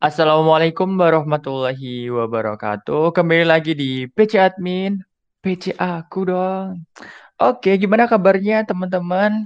Assalamualaikum 0.00 0.96
warahmatullahi 0.96 2.08
wabarakatuh. 2.08 3.12
Kembali 3.12 3.44
lagi 3.44 3.76
di 3.76 4.08
PC 4.08 4.40
Admin. 4.40 4.96
PC 5.44 5.76
aku 5.76 6.24
dong. 6.24 6.88
Oke, 7.36 7.76
gimana 7.76 8.08
kabarnya 8.08 8.64
teman-teman? 8.64 9.44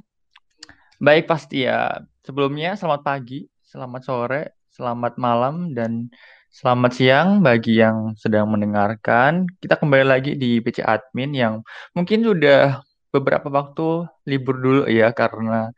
Baik 1.03 1.27
pasti 1.27 1.67
ya. 1.67 2.07
Sebelumnya 2.23 2.79
selamat 2.79 3.03
pagi, 3.03 3.51
selamat 3.67 4.03
sore, 4.07 4.55
selamat 4.71 5.19
malam, 5.19 5.75
dan 5.75 6.07
selamat 6.55 7.03
siang 7.03 7.43
bagi 7.43 7.83
yang 7.83 8.15
sedang 8.15 8.47
mendengarkan. 8.47 9.51
Kita 9.59 9.75
kembali 9.75 10.07
lagi 10.07 10.39
di 10.39 10.63
PC 10.63 10.87
Admin 10.87 11.35
yang 11.35 11.67
mungkin 11.99 12.23
sudah 12.23 12.79
beberapa 13.11 13.51
waktu 13.51 14.07
libur 14.31 14.63
dulu 14.63 14.83
ya 14.87 15.11
karena 15.11 15.75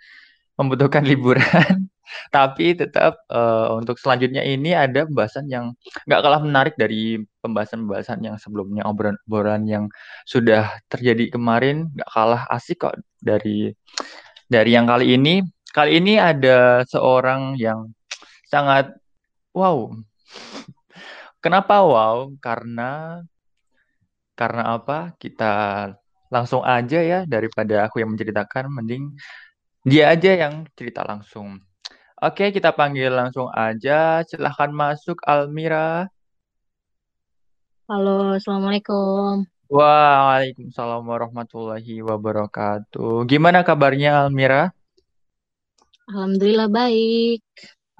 membutuhkan 0.60 1.00
liburan. 1.08 1.85
Tapi 2.30 2.78
tetap 2.78 3.22
uh, 3.30 3.74
untuk 3.76 3.98
selanjutnya 3.98 4.42
ini 4.42 4.72
ada 4.72 5.06
pembahasan 5.06 5.46
yang 5.50 5.74
nggak 6.06 6.20
kalah 6.22 6.42
menarik 6.42 6.74
dari 6.78 7.20
pembahasan-pembahasan 7.42 8.22
yang 8.22 8.36
sebelumnya, 8.38 8.86
obrolan-obrolan 8.86 9.66
yang 9.66 9.84
sudah 10.26 10.78
terjadi 10.90 11.34
kemarin 11.34 11.90
nggak 11.94 12.10
kalah 12.10 12.42
asik 12.50 12.86
kok 12.86 12.96
dari 13.22 13.74
dari 14.50 14.70
yang 14.74 14.86
kali 14.86 15.14
ini. 15.18 15.42
Kali 15.74 16.00
ini 16.00 16.16
ada 16.16 16.86
seorang 16.88 17.58
yang 17.60 17.92
sangat 18.48 18.96
wow. 19.52 19.92
Kenapa 21.44 21.84
wow? 21.84 22.32
Karena 22.40 23.20
karena 24.36 24.76
apa? 24.76 25.12
Kita 25.20 25.52
langsung 26.30 26.62
aja 26.66 27.00
ya 27.00 27.20
daripada 27.24 27.86
aku 27.86 28.02
yang 28.02 28.12
menceritakan, 28.14 28.68
mending 28.72 29.14
dia 29.86 30.10
aja 30.10 30.34
yang 30.34 30.66
cerita 30.74 31.06
langsung. 31.06 31.62
Oke, 32.16 32.48
kita 32.48 32.72
panggil 32.72 33.12
langsung 33.12 33.52
aja. 33.52 34.24
Silahkan 34.24 34.72
masuk, 34.72 35.20
Almira. 35.28 36.08
Halo, 37.84 38.40
Assalamualaikum. 38.40 39.44
Waalaikumsalam 39.68 41.04
warahmatullahi 41.04 42.00
wabarakatuh. 42.00 43.28
Gimana 43.28 43.60
kabarnya, 43.68 44.24
Almira? 44.24 44.72
Alhamdulillah 46.08 46.72
baik. 46.72 47.44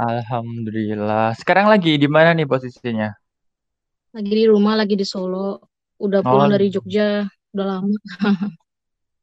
Alhamdulillah. 0.01 1.37
Sekarang 1.37 1.69
lagi 1.69 2.01
di 2.01 2.09
mana 2.09 2.33
nih 2.33 2.49
posisinya? 2.49 3.13
Lagi 4.17 4.33
di 4.33 4.49
rumah, 4.49 4.81
lagi 4.81 4.97
di 4.97 5.05
Solo. 5.05 5.61
Udah 6.01 6.25
pulang 6.25 6.49
oh. 6.49 6.55
dari 6.57 6.73
Jogja, 6.73 7.29
udah 7.53 7.67
lama. 7.69 8.01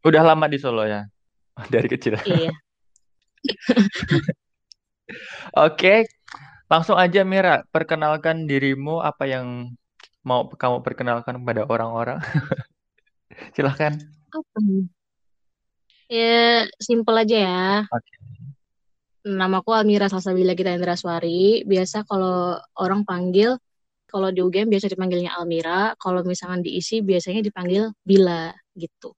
udah 0.05 0.21
lama 0.21 0.45
di 0.45 0.61
Solo 0.61 0.85
ya? 0.85 1.01
Dari 1.73 1.89
kecil. 1.89 2.13
Iya. 2.29 2.53
Oke, 5.53 6.07
langsung 6.71 6.95
aja 6.95 7.21
Mira, 7.27 7.63
perkenalkan 7.69 8.47
dirimu 8.47 9.03
apa 9.03 9.27
yang 9.27 9.75
mau 10.23 10.47
kamu 10.47 10.79
perkenalkan 10.81 11.43
kepada 11.43 11.67
orang-orang. 11.67 12.19
Silahkan. 13.55 13.99
Apa? 14.31 14.57
Ya, 16.07 16.67
simple 16.79 17.15
aja 17.19 17.37
ya. 17.37 17.67
Oke. 17.91 18.13
Namaku 19.23 19.71
Almira 19.71 20.11
Salsabila 20.11 20.51
Gita 20.51 20.75
Indra 20.75 20.99
Swari. 20.99 21.63
Biasa 21.63 22.03
kalau 22.03 22.59
orang 22.75 23.07
panggil, 23.07 23.55
kalau 24.03 24.29
di 24.35 24.43
UGM 24.43 24.67
biasa 24.67 24.91
dipanggilnya 24.91 25.31
Almira. 25.39 25.95
Kalau 25.95 26.27
misalkan 26.27 26.59
diisi 26.59 26.99
biasanya 26.99 27.39
dipanggil 27.39 27.87
Bila 28.03 28.51
gitu. 28.75 29.15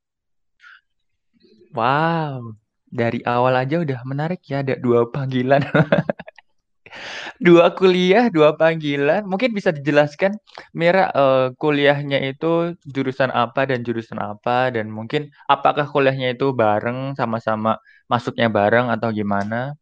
Wow, 1.76 2.56
dari 2.96 3.20
awal 3.28 3.60
aja 3.60 3.84
udah 3.84 4.00
menarik 4.08 4.40
ya 4.48 4.64
ada 4.64 4.80
dua 4.80 5.12
panggilan. 5.12 5.60
dua 7.46 7.76
kuliah, 7.76 8.32
dua 8.32 8.56
panggilan. 8.56 9.28
Mungkin 9.28 9.52
bisa 9.52 9.76
dijelaskan 9.76 10.40
Mira 10.72 11.12
uh, 11.12 11.52
kuliahnya 11.60 12.24
itu 12.24 12.80
jurusan 12.88 13.36
apa 13.36 13.68
dan 13.68 13.84
jurusan 13.84 14.16
apa 14.16 14.72
dan 14.72 14.88
mungkin 14.88 15.28
apakah 15.52 15.84
kuliahnya 15.92 16.40
itu 16.40 16.56
bareng 16.56 17.20
sama-sama 17.20 17.76
masuknya 18.08 18.48
bareng 18.48 18.88
atau 18.88 19.12
gimana? 19.12 19.76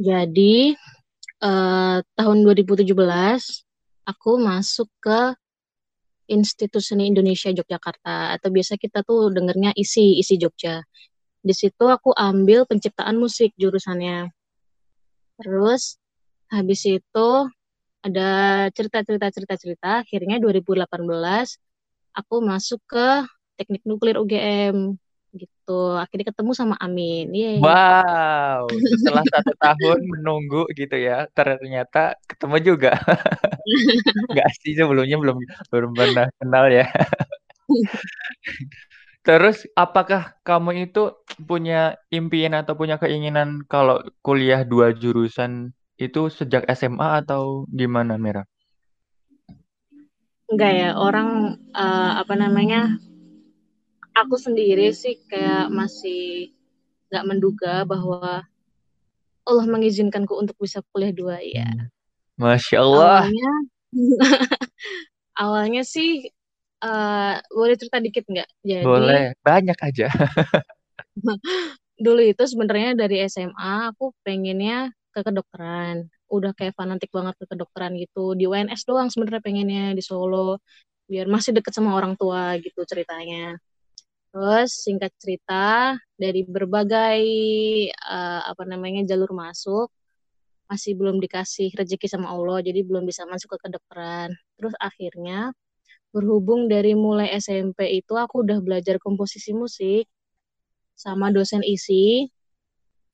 Jadi 0.00 0.72
uh, 1.44 2.00
tahun 2.16 2.36
2017 2.40 2.88
aku 4.08 4.30
masuk 4.40 4.88
ke 4.96 5.36
Institut 6.30 6.78
Seni 6.78 7.10
Indonesia 7.10 7.50
Yogyakarta 7.50 8.38
atau 8.38 8.48
biasa 8.54 8.78
kita 8.78 9.02
tuh 9.02 9.34
dengernya 9.34 9.74
isi 9.74 10.22
isi 10.22 10.38
Jogja. 10.38 10.78
Di 11.40 11.54
situ 11.56 11.84
aku 11.88 12.12
ambil 12.12 12.68
penciptaan 12.68 13.16
musik 13.16 13.56
jurusannya. 13.56 14.28
Terus 15.40 15.96
habis 16.52 16.84
itu 16.84 17.28
ada 18.04 18.30
cerita-cerita 18.72 19.28
cerita-cerita 19.32 20.04
akhirnya 20.04 20.40
2018 20.40 20.88
aku 22.16 22.34
masuk 22.44 22.80
ke 22.88 23.24
Teknik 23.60 23.84
Nuklir 23.84 24.16
UGM 24.20 24.96
gitu. 25.36 25.80
Akhirnya 25.96 26.32
ketemu 26.32 26.52
sama 26.56 26.74
Amin. 26.80 27.30
Yeay. 27.30 27.62
Wow, 27.62 28.66
setelah 29.00 29.24
satu 29.30 29.52
tahun 29.56 29.98
menunggu 30.08 30.66
gitu 30.74 30.96
ya, 30.96 31.28
ternyata 31.32 32.18
ketemu 32.26 32.56
juga. 32.74 32.92
Enggak 34.32 34.50
sih 34.58 34.74
sebelumnya 34.74 35.16
belum 35.20 35.38
belum 35.70 35.90
pernah 35.94 36.26
kenal 36.40 36.66
ya. 36.72 36.86
Terus 39.20 39.68
apakah 39.76 40.32
kamu 40.48 40.88
itu 40.88 41.12
punya 41.44 42.00
impian 42.08 42.56
atau 42.56 42.72
punya 42.72 42.96
keinginan 42.96 43.60
kalau 43.68 44.00
kuliah 44.24 44.64
dua 44.64 44.96
jurusan 44.96 45.76
itu 46.00 46.32
sejak 46.32 46.64
SMA 46.72 47.20
atau 47.20 47.68
gimana 47.68 48.16
Mira? 48.16 48.48
Enggak 50.48 50.72
ya, 50.72 50.90
orang 50.96 51.60
uh, 51.76 52.12
apa 52.24 52.34
namanya 52.34 52.96
aku 54.16 54.40
sendiri 54.40 54.90
sih 54.96 55.20
kayak 55.28 55.68
masih 55.68 56.56
nggak 57.12 57.26
menduga 57.28 57.74
bahwa 57.84 58.48
Allah 59.44 59.66
mengizinkanku 59.68 60.32
untuk 60.32 60.56
bisa 60.56 60.80
kuliah 60.90 61.12
dua 61.12 61.36
ya. 61.44 61.68
Masya 62.40 62.80
Allah. 62.80 63.28
Awalnya, 63.28 63.52
awalnya 65.44 65.82
sih 65.84 66.32
uh, 66.84 67.36
boleh 67.52 67.76
cerita 67.76 67.98
dikit 68.00 68.24
nggak? 68.26 68.48
Jadi 68.64 68.84
boleh, 68.84 69.24
banyak 69.44 69.78
aja. 69.78 70.08
dulu 72.04 72.20
itu 72.24 72.42
sebenarnya 72.48 72.96
dari 72.96 73.20
SMA 73.28 73.92
aku 73.92 74.16
pengennya 74.24 74.90
ke 75.12 75.20
kedokteran. 75.20 76.08
Udah 76.30 76.56
kayak 76.56 76.74
fanatik 76.78 77.12
banget 77.12 77.36
ke 77.36 77.44
kedokteran 77.48 77.96
gitu. 78.00 78.32
Di 78.38 78.48
UNS 78.48 78.82
doang 78.88 79.12
sebenarnya 79.12 79.42
pengennya 79.44 79.84
di 79.92 80.02
Solo 80.02 80.62
biar 81.10 81.26
masih 81.26 81.50
deket 81.50 81.74
sama 81.74 81.92
orang 81.98 82.14
tua 82.14 82.56
gitu 82.62 82.86
ceritanya. 82.86 83.58
Terus 84.30 84.70
singkat 84.86 85.10
cerita 85.18 85.98
dari 86.14 86.46
berbagai 86.46 87.22
uh, 88.06 88.46
apa 88.46 88.62
namanya 88.62 89.02
jalur 89.02 89.34
masuk 89.34 89.90
masih 90.70 90.94
belum 90.94 91.18
dikasih 91.18 91.74
rezeki 91.74 92.06
sama 92.06 92.30
Allah 92.30 92.62
jadi 92.62 92.86
belum 92.86 93.02
bisa 93.02 93.26
masuk 93.26 93.58
ke 93.58 93.66
kedokteran. 93.66 94.30
Terus 94.54 94.74
akhirnya 94.78 95.50
berhubung 96.10 96.66
dari 96.66 96.98
mulai 96.98 97.30
SMP 97.38 98.02
itu 98.02 98.18
aku 98.18 98.42
udah 98.42 98.58
belajar 98.62 98.98
komposisi 98.98 99.54
musik 99.54 100.10
sama 100.98 101.30
dosen 101.30 101.62
isi. 101.62 102.28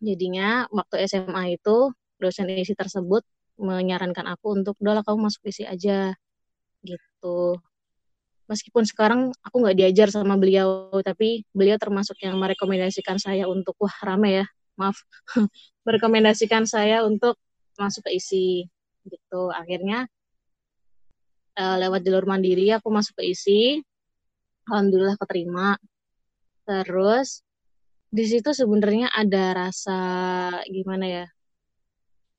Jadinya 0.01 0.69
waktu 0.73 1.09
SMA 1.09 1.57
itu 1.61 1.93
dosen 2.21 2.49
isi 2.53 2.73
tersebut 2.73 3.25
menyarankan 3.57 4.29
aku 4.29 4.57
untuk 4.57 4.77
udahlah 4.81 5.01
kamu 5.05 5.29
masuk 5.29 5.49
isi 5.49 5.65
aja 5.65 6.13
gitu 6.85 7.57
meskipun 8.47 8.87
sekarang 8.87 9.21
aku 9.43 9.57
nggak 9.63 9.77
diajar 9.77 10.09
sama 10.11 10.39
beliau 10.39 10.91
tapi 11.03 11.43
beliau 11.51 11.77
termasuk 11.77 12.15
yang 12.23 12.39
merekomendasikan 12.39 13.19
saya 13.19 13.51
untuk 13.51 13.75
wah 13.83 13.93
rame 14.07 14.43
ya 14.43 14.47
maaf 14.79 14.97
merekomendasikan 15.87 16.65
saya 16.69 17.03
untuk 17.03 17.41
masuk 17.77 18.07
ke 18.07 18.17
isi 18.17 18.47
gitu 19.07 19.51
akhirnya 19.51 20.07
uh, 21.57 21.77
lewat 21.81 22.01
jalur 22.05 22.25
mandiri 22.29 22.71
aku 22.77 22.89
masuk 22.93 23.19
ke 23.21 23.33
isi 23.33 23.81
alhamdulillah 24.69 25.17
keterima. 25.19 25.79
Terus 26.67 27.47
di 28.11 28.25
situ 28.27 28.51
sebenarnya 28.55 29.11
ada 29.13 29.55
rasa 29.67 30.01
gimana 30.69 31.05
ya 31.07 31.25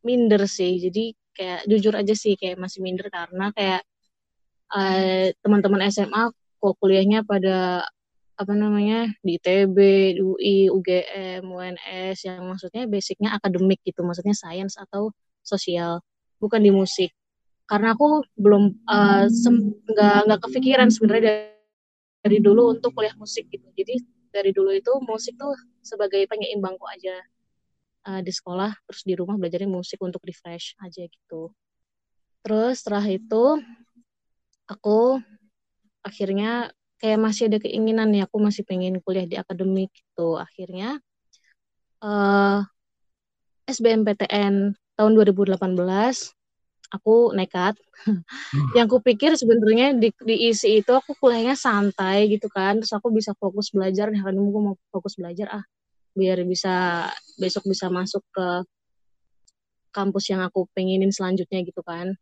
minder 0.04 0.46
sih. 0.48 0.80
Jadi 0.80 1.16
kayak 1.36 1.70
jujur 1.70 1.94
aja 1.96 2.14
sih 2.18 2.34
kayak 2.40 2.58
masih 2.58 2.80
minder 2.82 3.08
karena 3.12 3.52
kayak 3.56 3.82
uh, 4.74 5.32
teman-teman 5.44 5.88
SMA 5.92 6.34
kok 6.58 6.74
kuliahnya 6.82 7.22
pada 7.24 7.86
apa 8.38 8.54
namanya 8.54 9.10
di 9.26 9.42
di 9.42 10.22
UI, 10.22 10.70
UGM, 10.70 11.42
UNS 11.50 12.18
yang 12.22 12.46
maksudnya 12.46 12.86
basicnya 12.86 13.34
akademik 13.34 13.82
gitu, 13.82 14.06
maksudnya 14.06 14.38
sains 14.38 14.78
atau 14.78 15.10
sosial, 15.42 16.06
bukan 16.38 16.62
di 16.62 16.70
musik. 16.70 17.10
Karena 17.68 17.94
aku 17.94 18.24
belum 18.40 18.88
uh, 18.88 19.28
nggak 19.28 20.18
nggak 20.26 20.40
kepikiran 20.48 20.88
sebenarnya 20.88 21.24
dari, 21.28 21.44
dari 22.24 22.38
dulu 22.40 22.72
untuk 22.72 22.96
kuliah 22.96 23.14
musik 23.20 23.52
gitu. 23.52 23.68
Jadi 23.76 24.00
dari 24.32 24.52
dulu 24.56 24.72
itu 24.72 24.92
musik 25.04 25.36
tuh 25.36 25.54
sebagai 25.84 26.24
penyeimbangku 26.32 26.88
aja. 26.88 27.16
uh, 28.08 28.22
di 28.24 28.32
sekolah 28.32 28.72
terus 28.88 29.04
di 29.04 29.14
rumah 29.20 29.36
belajarnya 29.36 29.68
musik 29.68 30.00
untuk 30.00 30.24
refresh 30.24 30.80
aja 30.80 31.04
gitu 31.04 31.52
terus 32.42 32.80
setelah 32.80 33.04
itu 33.04 33.60
aku 34.72 35.20
akhirnya 36.00 36.72
kayak 37.04 37.20
masih 37.20 37.52
ada 37.52 37.60
keinginan 37.60 38.08
nih 38.10 38.24
aku 38.24 38.40
masih 38.40 38.64
pengen 38.64 39.04
kuliah 39.04 39.28
di 39.28 39.36
akademik 39.36 39.92
gitu 39.92 40.40
akhirnya 40.40 41.04
uh, 42.00 42.64
SBMPTN 43.68 44.80
tahun 44.96 45.12
2018 45.20 45.60
aku 46.94 47.36
nekat. 47.36 47.76
yang 48.78 48.88
aku 48.88 49.04
pikir 49.04 49.36
sebenarnya 49.36 49.98
di, 49.98 50.14
di 50.24 50.36
isi 50.52 50.80
itu 50.80 50.92
aku 50.94 51.18
kuliahnya 51.20 51.58
santai 51.58 52.32
gitu 52.32 52.48
kan, 52.48 52.80
terus 52.80 52.94
aku 52.96 53.12
bisa 53.12 53.36
fokus 53.36 53.74
belajar. 53.74 54.08
Nih 54.14 54.22
hari 54.24 54.38
ini 54.40 54.50
mau 54.52 54.76
fokus 54.94 55.20
belajar 55.20 55.48
ah. 55.62 55.66
Biar 56.18 56.42
bisa 56.48 57.06
besok 57.38 57.70
bisa 57.70 57.92
masuk 57.94 58.24
ke 58.34 58.48
kampus 59.94 60.30
yang 60.30 60.42
aku 60.46 60.70
pengenin 60.74 61.12
selanjutnya 61.14 61.62
gitu 61.66 61.82
kan. 61.86 62.14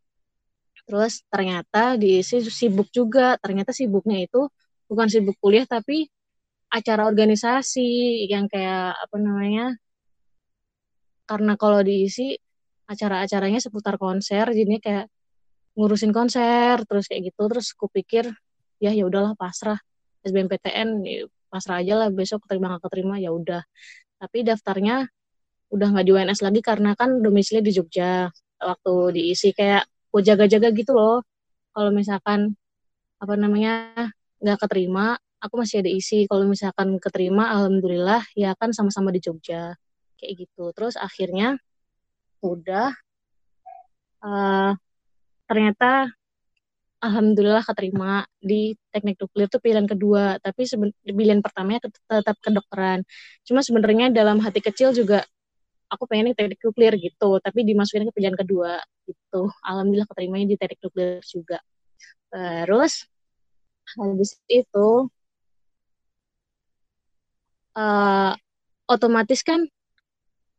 Terus 0.86 1.24
ternyata 1.32 1.98
diisi 1.98 2.44
sibuk 2.46 2.88
juga, 2.94 3.36
ternyata 3.42 3.74
sibuknya 3.74 4.22
itu 4.22 4.48
bukan 4.86 5.06
sibuk 5.10 5.36
kuliah 5.42 5.66
tapi 5.66 6.06
acara 6.70 7.06
organisasi 7.06 8.26
yang 8.30 8.46
kayak 8.50 8.94
apa 8.94 9.16
namanya 9.18 9.74
karena 11.26 11.58
kalau 11.58 11.82
diisi 11.82 12.38
acara-acaranya 12.86 13.58
seputar 13.62 13.98
konser 13.98 14.46
jadinya 14.54 14.80
kayak 14.82 15.06
ngurusin 15.76 16.14
konser 16.14 16.80
terus 16.88 17.10
kayak 17.10 17.34
gitu 17.34 17.42
terus 17.50 17.74
kupikir 17.76 18.24
ya 18.80 18.90
ya 18.94 19.04
udahlah 19.04 19.36
pasrah 19.36 19.76
SBMPTN 20.26 20.88
ya, 21.06 21.30
pasrah 21.46 21.78
aja 21.80 21.94
lah 21.94 22.08
besok 22.10 22.44
keterima 22.44 22.74
gak 22.76 22.90
keterima 22.90 23.16
ya 23.22 23.30
udah. 23.30 23.62
Tapi 24.18 24.42
daftarnya 24.42 25.06
udah 25.70 25.88
nggak 25.94 26.06
di 26.06 26.12
UNS 26.14 26.40
lagi 26.42 26.60
karena 26.62 26.94
kan 26.98 27.22
domisili 27.22 27.62
di 27.62 27.74
Jogja 27.74 28.30
waktu 28.58 28.94
diisi 29.14 29.50
kayak 29.54 29.86
gue 30.10 30.22
jaga-jaga 30.26 30.68
gitu 30.74 30.92
loh. 30.96 31.22
Kalau 31.70 31.90
misalkan 31.94 32.56
apa 33.16 33.34
namanya 33.38 33.92
nggak 34.42 34.58
keterima 34.66 35.14
aku 35.38 35.54
masih 35.62 35.84
ada 35.84 35.90
isi. 35.92 36.26
Kalau 36.26 36.48
misalkan 36.48 36.98
keterima 36.98 37.54
alhamdulillah 37.54 38.24
ya 38.34 38.56
kan 38.58 38.74
sama-sama 38.74 39.14
di 39.14 39.22
Jogja 39.22 39.78
kayak 40.18 40.32
gitu. 40.46 40.74
Terus 40.74 40.98
akhirnya 40.98 41.60
udah 42.54 42.94
uh, 44.22 44.72
ternyata 45.50 46.10
alhamdulillah 47.02 47.62
keterima 47.62 48.24
di 48.40 48.74
teknik 48.90 49.20
nuklir 49.20 49.46
itu 49.46 49.58
pilihan 49.60 49.86
kedua 49.86 50.40
tapi 50.40 50.64
pilihan 51.04 51.40
pertamanya 51.44 51.86
tetap 51.86 52.36
kedokteran. 52.40 53.04
Cuma 53.46 53.60
sebenarnya 53.62 54.10
dalam 54.10 54.40
hati 54.42 54.58
kecil 54.64 54.90
juga 54.96 55.22
aku 55.86 56.08
pengen 56.10 56.34
teknik 56.34 56.58
nuklir 56.62 56.98
gitu 56.98 57.38
tapi 57.38 57.62
dimasukin 57.62 58.08
ke 58.10 58.12
pilihan 58.16 58.34
kedua 58.34 58.80
gitu. 59.06 59.52
Alhamdulillah 59.62 60.08
keterimanya 60.10 60.46
di 60.50 60.56
teknik 60.58 60.80
nuklir 60.82 61.20
juga. 61.22 61.58
Terus 62.32 63.06
habis 63.94 64.34
itu 64.50 64.88
uh, 67.78 68.32
otomatis 68.90 69.46
kan 69.46 69.62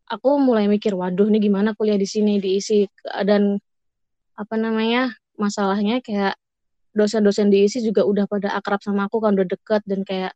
aku 0.08 0.40
mulai 0.40 0.72
mikir 0.72 0.96
waduh 0.96 1.28
nih 1.28 1.52
gimana 1.52 1.76
kuliah 1.76 2.00
di 2.00 2.08
sini 2.08 2.40
diisi 2.40 2.88
dan 3.28 3.60
apa 4.40 4.56
namanya 4.56 5.12
masalahnya 5.36 6.00
kayak 6.00 6.40
dosen-dosen 6.96 7.54
diisi 7.54 7.84
juga 7.84 8.08
udah 8.08 8.26
pada 8.26 8.56
akrab 8.58 8.82
sama 8.82 9.06
aku 9.06 9.22
kan 9.22 9.38
udah 9.38 9.48
deket 9.48 9.82
dan 9.86 10.02
kayak 10.08 10.34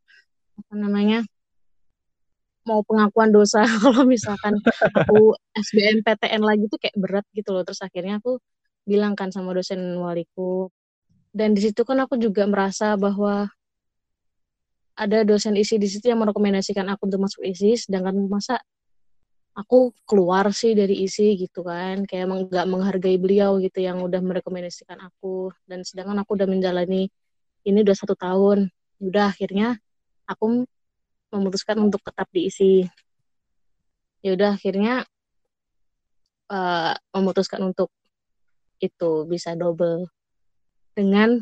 apa 0.59 0.73
namanya 0.77 1.25
mau 2.65 2.85
pengakuan 2.85 3.33
dosa. 3.33 3.63
Kalau 3.81 4.05
misalkan 4.05 4.57
aku 4.93 5.33
SBMPTN 5.57 6.41
lagi 6.45 6.69
tuh 6.69 6.77
kayak 6.77 6.97
berat 6.97 7.25
gitu 7.33 7.49
loh. 7.55 7.65
Terus 7.65 7.81
akhirnya 7.81 8.21
aku 8.21 8.37
bilang 8.85 9.17
kan 9.17 9.33
sama 9.33 9.53
dosen 9.57 9.97
waliku. 9.97 10.69
Dan 11.31 11.55
di 11.55 11.63
situ 11.63 11.81
kan 11.87 11.97
aku 12.03 12.19
juga 12.19 12.43
merasa 12.45 12.93
bahwa 12.99 13.49
ada 14.99 15.23
dosen 15.23 15.55
isi 15.55 15.79
di 15.79 15.87
situ 15.87 16.11
yang 16.11 16.19
merekomendasikan 16.21 16.85
aku 16.91 17.07
untuk 17.07 17.23
masuk 17.25 17.41
isi 17.47 17.79
sedangkan 17.79 18.27
masa 18.27 18.59
aku 19.51 19.91
keluar 20.07 20.49
sih 20.55 20.71
dari 20.71 21.03
isi 21.03 21.35
gitu 21.35 21.67
kan 21.67 22.07
kayak 22.07 22.47
nggak 22.47 22.67
menghargai 22.71 23.19
beliau 23.19 23.59
gitu 23.59 23.83
yang 23.83 23.99
udah 24.03 24.19
merekomendasikan 24.23 24.99
aku. 24.99 25.51
Dan 25.67 25.83
sedangkan 25.83 26.23
aku 26.23 26.39
udah 26.39 26.47
menjalani 26.47 27.11
ini 27.67 27.77
udah 27.83 27.95
satu 27.95 28.15
tahun. 28.15 28.71
Udah 29.01 29.33
akhirnya 29.33 29.77
aku 30.29 30.63
memutuskan 31.31 31.79
untuk 31.79 32.03
tetap 32.03 32.27
diisi 32.31 32.83
ya 34.21 34.37
udah 34.37 34.53
akhirnya 34.53 35.01
uh, 36.53 36.93
memutuskan 37.17 37.61
untuk 37.65 37.89
itu 38.81 39.25
bisa 39.25 39.57
double. 39.57 40.09
Dengan 40.91 41.41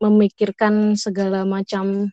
memikirkan 0.00 0.96
segala 0.96 1.44
macam 1.44 2.08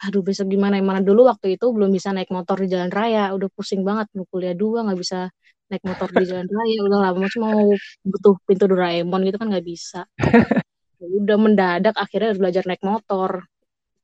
aduh 0.00 0.22
besok 0.24 0.50
gimana? 0.50 0.80
Yang 0.80 0.88
mana 0.90 1.00
dulu 1.04 1.20
waktu 1.30 1.54
itu 1.54 1.66
belum 1.70 1.90
bisa 1.94 2.10
naik 2.10 2.30
motor 2.34 2.56
di 2.58 2.68
jalan 2.72 2.90
raya. 2.90 3.30
Udah 3.36 3.48
pusing 3.52 3.86
banget 3.86 4.10
mau 4.16 4.26
kuliah 4.28 4.54
dua 4.56 4.82
nggak 4.82 4.98
bisa 4.98 5.30
naik 5.70 5.82
motor 5.86 6.08
di 6.10 6.24
jalan 6.26 6.48
raya. 6.50 6.78
Udah 6.82 6.98
lama 7.10 7.26
cuma 7.30 7.46
mau 7.54 7.70
butuh 8.02 8.34
pintu 8.44 8.64
Doraemon 8.66 9.20
gitu 9.28 9.36
kan 9.38 9.48
nggak 9.52 9.66
bisa. 9.66 10.02
Ya 11.02 11.10
udah 11.20 11.36
mendadak 11.36 12.00
akhirnya 12.00 12.32
harus 12.32 12.40
belajar 12.40 12.64
naik 12.64 12.80
motor. 12.80 13.44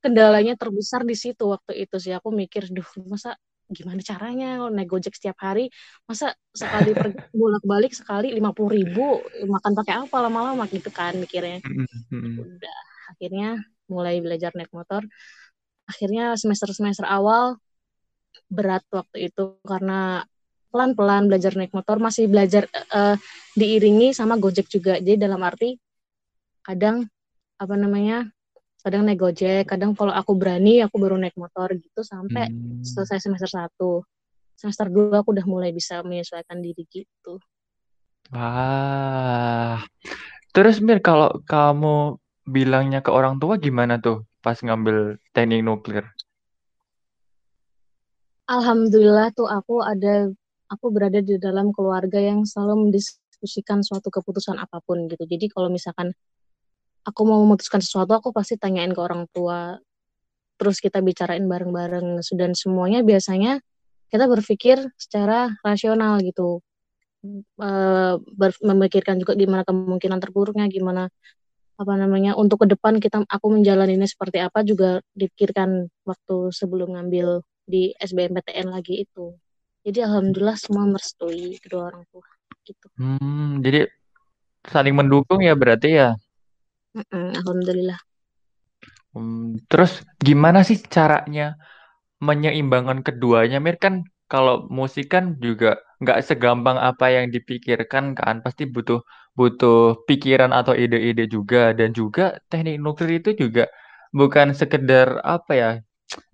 Kendalanya 0.04 0.52
terbesar 0.58 1.00
di 1.06 1.16
situ 1.16 1.48
waktu 1.48 1.88
itu 1.88 1.96
sih. 1.96 2.12
Aku 2.12 2.28
mikir 2.28 2.68
duh 2.68 2.84
masa 3.08 3.40
gimana 3.70 4.02
caranya 4.02 4.58
kalau 4.58 4.72
naik 4.74 4.90
gojek 4.90 5.14
setiap 5.16 5.38
hari? 5.40 5.72
Masa 6.04 6.36
sekali 6.52 6.92
bolak 7.40 7.64
balik 7.64 7.96
sekali 7.96 8.34
lima 8.36 8.52
puluh 8.52 8.84
ribu? 8.84 9.22
Makan 9.48 9.72
pakai 9.80 9.94
apa 10.02 10.16
lama-lama? 10.20 10.68
Gitu 10.68 10.92
kan 10.92 11.16
mikirnya. 11.16 11.64
Udah 12.36 12.78
akhirnya 13.16 13.64
mulai 13.88 14.20
belajar 14.20 14.52
naik 14.52 14.70
motor 14.76 15.06
akhirnya 15.90 16.38
semester-semester 16.38 17.02
awal 17.02 17.58
berat 18.46 18.86
waktu 18.94 19.30
itu 19.30 19.58
karena 19.66 20.22
pelan-pelan 20.70 21.26
belajar 21.26 21.58
naik 21.58 21.74
motor 21.74 21.98
masih 21.98 22.30
belajar 22.30 22.70
uh, 22.94 23.18
diiringi 23.58 24.14
sama 24.14 24.38
Gojek 24.38 24.70
juga. 24.70 25.02
Jadi 25.02 25.18
dalam 25.18 25.42
arti 25.42 25.74
kadang 26.62 27.10
apa 27.58 27.74
namanya? 27.74 28.30
kadang 28.80 29.04
naik 29.04 29.20
Gojek, 29.20 29.68
kadang 29.68 29.92
kalau 29.92 30.08
aku 30.08 30.32
berani 30.32 30.80
aku 30.80 30.96
baru 30.96 31.20
naik 31.20 31.36
motor 31.36 31.68
gitu 31.76 32.00
sampai 32.00 32.48
hmm. 32.48 32.80
selesai 32.80 33.28
semester 33.28 33.68
1. 33.76 33.76
Semester 34.56 34.88
2 34.88 35.20
aku 35.20 35.36
udah 35.36 35.44
mulai 35.44 35.68
bisa 35.72 36.00
menyesuaikan 36.00 36.64
diri 36.64 36.88
gitu. 36.88 37.36
Wah. 38.32 39.84
Terus 40.56 40.80
Mir 40.80 41.04
kalau 41.04 41.44
kamu 41.44 42.16
bilangnya 42.48 43.04
ke 43.04 43.12
orang 43.12 43.36
tua 43.36 43.60
gimana 43.60 44.00
tuh? 44.00 44.24
Pas 44.40 44.56
ngambil 44.60 45.20
teknik 45.36 45.60
nuklir? 45.64 46.04
Alhamdulillah 48.50 49.30
tuh 49.30 49.46
aku 49.46 49.78
ada 49.78 50.26
aku 50.70 50.86
berada 50.90 51.22
di 51.22 51.38
dalam 51.38 51.70
keluarga 51.70 52.18
yang 52.18 52.42
selalu 52.42 52.88
mendiskusikan 52.88 53.82
suatu 53.86 54.10
keputusan 54.10 54.58
apa 54.58 54.82
pun 54.82 55.06
gitu. 55.06 55.22
Jadi 55.22 55.46
kalau 55.50 55.70
misalkan 55.70 56.10
aku 57.06 57.20
mau 57.26 57.38
memutuskan 57.42 57.78
sesuatu 57.78 58.14
aku 58.14 58.30
pasti 58.34 58.58
tanyain 58.58 58.90
ke 58.90 59.00
orang 59.00 59.26
tua. 59.30 59.78
Terus 60.60 60.76
kita 60.82 61.00
bicarain 61.00 61.46
bareng-bareng 61.46 62.20
dan 62.36 62.52
semuanya 62.52 63.00
biasanya 63.00 63.64
kita 64.12 64.26
berpikir 64.28 64.76
secara 64.98 65.56
rasional 65.64 66.20
gitu. 66.20 66.60
E, 67.56 67.70
memikirkan 68.64 69.16
juga 69.20 69.32
gimana 69.36 69.64
kemungkinan 69.64 70.20
terburuknya, 70.20 70.68
gimana 70.68 71.08
apa 71.80 71.96
namanya 71.96 72.36
untuk 72.36 72.60
ke 72.62 72.76
depan 72.76 73.00
kita 73.00 73.24
aku 73.24 73.46
menjalaninya 73.48 74.04
seperti 74.04 74.44
apa 74.44 74.60
juga 74.60 75.00
dipikirkan 75.16 75.88
waktu 76.04 76.52
sebelum 76.52 76.92
ngambil 76.92 77.40
di 77.64 77.96
SBMPTN 77.96 78.68
lagi 78.68 79.08
itu. 79.08 79.32
Jadi 79.80 80.04
alhamdulillah 80.04 80.60
semua 80.60 80.84
merestui 80.84 81.56
kedua 81.56 81.88
orang 81.88 82.04
tua 82.12 82.28
gitu. 82.68 82.86
Hmm, 83.00 83.64
jadi 83.64 83.88
saling 84.68 84.92
mendukung 84.92 85.40
ya 85.40 85.56
berarti 85.56 85.88
ya. 85.96 86.12
Mm-mm, 86.92 87.32
alhamdulillah. 87.40 87.96
Hmm, 89.16 89.56
terus 89.72 90.04
gimana 90.20 90.60
sih 90.68 90.76
caranya 90.84 91.56
menyeimbangkan 92.20 93.00
keduanya? 93.06 93.56
Mir 93.56 93.80
kan 93.80 94.04
kalau 94.30 94.68
musik 94.70 95.10
kan 95.14 95.40
juga 95.40 95.80
nggak 96.04 96.18
segampang 96.28 96.78
apa 96.78 97.10
yang 97.10 97.26
dipikirkan 97.34 98.14
kan, 98.14 98.44
pasti 98.44 98.68
butuh 98.68 99.00
butuh 99.40 100.04
pikiran 100.04 100.52
atau 100.52 100.76
ide-ide 100.76 101.24
juga. 101.24 101.72
Dan 101.72 101.96
juga 101.96 102.36
teknik 102.52 102.76
nuklir 102.76 103.24
itu 103.24 103.32
juga 103.32 103.64
bukan 104.12 104.52
sekedar 104.52 105.24
apa 105.24 105.52
ya 105.56 105.70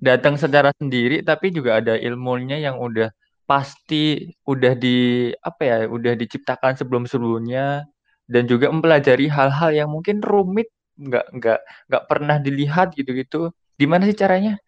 datang 0.00 0.40
secara 0.40 0.72
sendiri 0.80 1.20
tapi 1.20 1.52
juga 1.52 1.78
ada 1.78 1.94
ilmunya 1.94 2.56
yang 2.56 2.80
udah 2.80 3.12
pasti 3.44 4.32
udah 4.48 4.72
di 4.74 5.30
apa 5.38 5.62
ya 5.62 5.76
udah 5.86 6.18
diciptakan 6.18 6.74
sebelum-sebelumnya. 6.74 7.86
Dan 8.26 8.50
juga 8.50 8.66
mempelajari 8.74 9.30
hal-hal 9.30 9.70
yang 9.70 9.86
mungkin 9.94 10.18
rumit 10.18 10.66
nggak 10.98 11.30
nggak 11.30 11.60
nggak 11.86 12.04
pernah 12.10 12.36
dilihat 12.42 12.90
gitu-gitu. 12.98 13.54
Gimana 13.78 14.02
sih 14.10 14.18
caranya? 14.18 14.58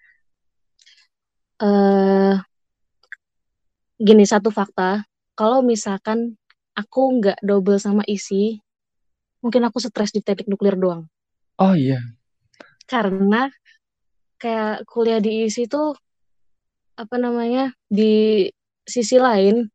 Uh, 1.59 2.39
gini 3.99 4.23
satu 4.23 4.55
fakta, 4.55 5.03
kalau 5.35 5.59
misalkan 5.59 6.38
aku 6.79 7.19
nggak 7.19 7.43
double 7.43 7.83
sama 7.83 8.07
isi, 8.07 8.63
mungkin 9.43 9.67
aku 9.67 9.83
stres 9.83 10.15
di 10.15 10.23
teknik 10.23 10.47
nuklir 10.47 10.79
doang. 10.79 11.11
Oh 11.59 11.75
iya. 11.75 11.99
Karena 12.87 13.51
kayak 14.39 14.87
kuliah 14.87 15.19
di 15.19 15.51
isi 15.51 15.67
tuh 15.67 15.99
apa 16.95 17.19
namanya 17.19 17.75
di 17.91 18.47
sisi 18.87 19.19
lain, 19.19 19.67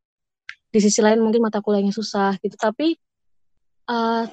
di 0.71 0.79
sisi 0.79 1.03
lain 1.03 1.19
mungkin 1.19 1.43
mata 1.43 1.59
kuliahnya 1.59 1.91
susah 1.91 2.39
gitu, 2.39 2.55
tapi 2.55 2.95
uh, 3.91 4.23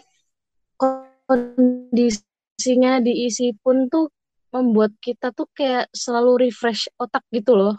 kondisinya 1.27 3.03
diisi 3.03 3.51
pun 3.59 3.91
tuh 3.91 4.15
membuat 4.51 4.95
kita 4.99 5.31
tuh 5.31 5.47
kayak 5.55 5.91
selalu 5.95 6.47
refresh 6.47 6.91
otak 6.99 7.23
gitu 7.31 7.55
loh. 7.55 7.79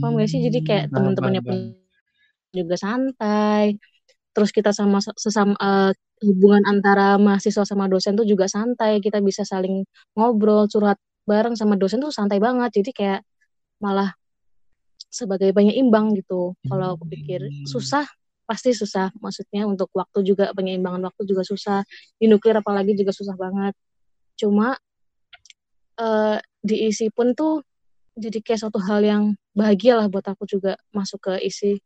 Paham 0.00 0.16
gak 0.16 0.28
sih? 0.32 0.40
Jadi 0.40 0.64
kayak 0.64 0.84
Hmm, 0.88 0.94
teman-temannya 0.96 1.42
pun 1.44 1.56
bang. 1.56 1.83
Juga 2.54 2.78
santai. 2.78 3.76
Terus 4.34 4.50
kita 4.50 4.70
sama 4.74 4.98
sesama 5.02 5.54
uh, 5.58 5.90
hubungan 6.22 6.62
antara 6.66 7.18
mahasiswa 7.18 7.66
sama 7.66 7.86
dosen 7.90 8.14
tuh 8.14 8.26
juga 8.26 8.46
santai. 8.46 9.02
Kita 9.02 9.18
bisa 9.22 9.42
saling 9.42 9.82
ngobrol, 10.14 10.70
curhat 10.70 10.98
bareng 11.26 11.54
sama 11.58 11.74
dosen 11.74 12.02
tuh 12.02 12.14
santai 12.14 12.38
banget. 12.38 12.70
Jadi 12.82 12.90
kayak 12.94 13.20
malah 13.82 14.14
sebagai 15.10 15.50
penyeimbang 15.54 16.14
gitu. 16.18 16.54
Kalau 16.66 16.98
aku 16.98 17.06
pikir 17.10 17.46
Hmm. 17.46 17.66
susah 17.66 18.06
pasti 18.44 18.76
susah 18.76 19.08
maksudnya 19.24 19.64
untuk 19.64 19.88
waktu 19.96 20.20
juga 20.20 20.52
penyeimbangan 20.52 21.00
waktu 21.08 21.24
juga 21.24 21.42
susah 21.48 21.80
di 22.20 22.28
nuklir 22.28 22.52
apalagi 22.60 22.92
juga 22.92 23.08
susah 23.08 23.32
banget 23.40 23.72
cuma 24.36 24.76
uh, 25.96 26.36
diisi 26.60 27.08
pun 27.08 27.32
tuh 27.32 27.64
jadi 28.14 28.38
kayak 28.44 28.60
suatu 28.68 28.78
hal 28.84 29.00
yang 29.02 29.24
bahagia 29.56 29.98
lah 29.98 30.06
buat 30.12 30.28
aku 30.28 30.46
juga 30.46 30.78
masuk 30.94 31.24
ke 31.30 31.32
isi 31.42 31.80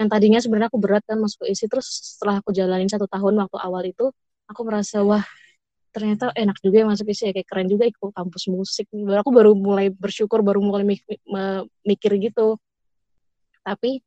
yang 0.00 0.08
tadinya 0.08 0.40
sebenarnya 0.40 0.72
aku 0.72 0.80
berat 0.80 1.04
kan 1.04 1.20
masuk 1.20 1.44
isi 1.44 1.68
terus 1.68 2.16
setelah 2.16 2.40
aku 2.40 2.56
jalanin 2.56 2.88
satu 2.88 3.04
tahun 3.04 3.36
waktu 3.44 3.58
awal 3.60 3.84
itu 3.84 4.08
aku 4.48 4.60
merasa 4.64 5.04
wah 5.04 5.20
ternyata 5.92 6.32
enak 6.32 6.56
juga 6.64 6.80
yang 6.80 6.88
masuk 6.88 7.12
isi 7.12 7.28
ya 7.28 7.32
kayak 7.36 7.48
keren 7.50 7.68
juga 7.68 7.84
ikut 7.84 8.14
kampus 8.14 8.46
musik. 8.48 8.86
Baru 8.94 9.20
aku 9.20 9.32
baru 9.34 9.50
mulai 9.58 9.90
bersyukur 9.90 10.40
baru 10.40 10.62
mulai 10.62 10.86
mikir 11.82 12.12
gitu. 12.16 12.56
Tapi 13.60 14.00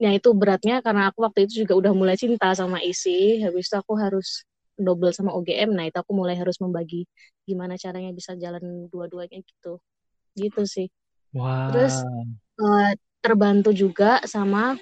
ya 0.00 0.14
itu 0.16 0.32
beratnya 0.32 0.80
karena 0.80 1.12
aku 1.12 1.26
waktu 1.26 1.44
itu 1.44 1.66
juga 1.66 1.76
udah 1.76 1.92
mulai 1.92 2.16
cinta 2.16 2.48
sama 2.56 2.80
isi 2.80 3.44
habis 3.44 3.68
itu 3.68 3.76
aku 3.76 3.92
harus 4.00 4.48
double 4.80 5.12
sama 5.12 5.36
OGM 5.36 5.76
nah 5.76 5.84
itu 5.84 6.00
aku 6.00 6.16
mulai 6.16 6.32
harus 6.40 6.56
membagi 6.56 7.04
gimana 7.44 7.76
caranya 7.76 8.08
bisa 8.16 8.32
jalan 8.38 8.88
dua-duanya 8.88 9.44
gitu. 9.44 9.76
Gitu 10.38 10.62
sih. 10.64 10.88
Wow. 11.30 11.70
terus 11.70 11.94
uh, 12.58 12.90
terbantu 13.22 13.70
juga 13.70 14.18
sama 14.26 14.74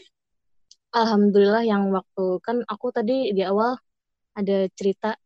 alhamdulillah 0.94 1.64
yang 1.64 1.90
waktu 1.92 2.40
kan 2.40 2.64
aku 2.64 2.92
tadi 2.94 3.32
di 3.36 3.42
awal 3.44 3.76
ada 4.36 4.68
cerita 4.72 5.18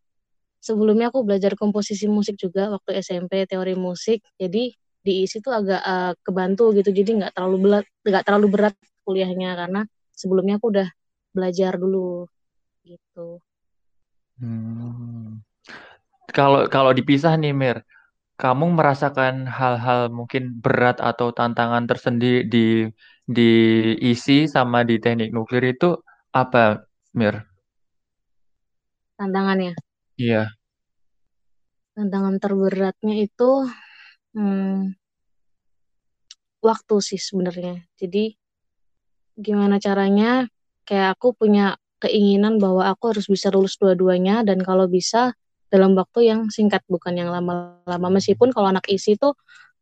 sebelumnya 0.62 1.10
aku 1.10 1.26
belajar 1.26 1.54
komposisi 1.58 2.06
musik 2.06 2.38
juga 2.38 2.70
waktu 2.70 3.02
SMP 3.02 3.44
teori 3.46 3.74
musik 3.74 4.22
jadi 4.38 4.72
diisi 5.02 5.42
tuh 5.42 5.50
agak 5.50 5.82
uh, 5.82 6.12
kebantu 6.22 6.70
gitu 6.78 6.94
jadi 6.94 7.10
nggak 7.18 7.32
terlalu 7.34 7.56
berat 7.66 7.86
nggak 8.06 8.24
terlalu 8.24 8.46
berat 8.54 8.74
kuliahnya 9.02 9.58
karena 9.58 9.80
sebelumnya 10.14 10.62
aku 10.62 10.70
udah 10.70 10.88
belajar 11.34 11.74
dulu 11.74 12.30
gitu. 12.86 13.42
Hmm. 14.38 15.42
Kalau 16.30 16.70
kalau 16.70 16.94
dipisah 16.94 17.34
nih 17.36 17.52
Mir, 17.52 17.82
kamu 18.38 18.72
merasakan 18.72 19.46
hal-hal 19.48 20.08
mungkin 20.08 20.56
berat 20.62 21.02
atau 21.02 21.34
tantangan 21.34 21.84
tersendiri 21.86 22.46
di 22.46 22.88
di 23.22 23.52
isi 24.02 24.50
sama 24.50 24.82
di 24.82 24.98
teknik 24.98 25.30
nuklir 25.30 25.74
itu 25.74 25.94
apa 26.34 26.82
Mir? 27.14 27.44
Tantangannya? 29.20 29.76
Iya. 30.18 30.50
Tantangan 31.92 32.40
terberatnya 32.40 33.14
itu 33.20 33.68
hmm, 34.34 34.96
waktu 36.64 36.94
sih 37.04 37.20
sebenarnya. 37.20 37.84
Jadi 38.00 38.32
gimana 39.36 39.76
caranya 39.76 40.48
kayak 40.88 41.18
aku 41.18 41.36
punya 41.36 41.76
keinginan 42.02 42.58
bahwa 42.58 42.90
aku 42.90 43.14
harus 43.14 43.30
bisa 43.30 43.48
lulus 43.54 43.78
dua-duanya 43.78 44.42
dan 44.42 44.58
kalau 44.66 44.90
bisa 44.90 45.36
dalam 45.70 45.94
waktu 45.94 46.28
yang 46.28 46.40
singkat 46.50 46.82
bukan 46.90 47.16
yang 47.16 47.30
lama-lama 47.30 48.08
meskipun 48.12 48.50
kalau 48.50 48.74
anak 48.74 48.84
isi 48.90 49.14
tuh 49.16 49.32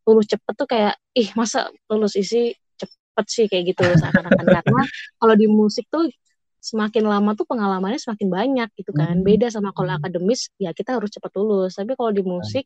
lulus 0.04 0.28
cepet 0.28 0.54
tuh 0.54 0.68
kayak 0.68 0.94
ih 1.16 1.32
masa 1.34 1.72
lulus 1.88 2.14
isi 2.14 2.54
cepet 3.20 3.26
sih 3.28 3.44
kayak 3.52 3.76
gitu 3.76 3.84
seakan-akan. 3.84 4.46
Karena 4.64 4.82
kalau 5.20 5.34
di 5.36 5.46
musik 5.46 5.84
tuh 5.92 6.08
semakin 6.60 7.04
lama 7.04 7.36
tuh 7.36 7.44
pengalamannya 7.44 8.00
semakin 8.00 8.28
banyak 8.32 8.68
gitu 8.80 8.96
kan. 8.96 9.20
Beda 9.20 9.52
sama 9.52 9.76
kalau 9.76 9.92
akademis 10.00 10.48
ya 10.56 10.72
kita 10.72 10.96
harus 10.96 11.12
cepet 11.12 11.32
lulus. 11.36 11.76
Tapi 11.76 11.92
kalau 11.92 12.12
di 12.12 12.24
musik 12.24 12.64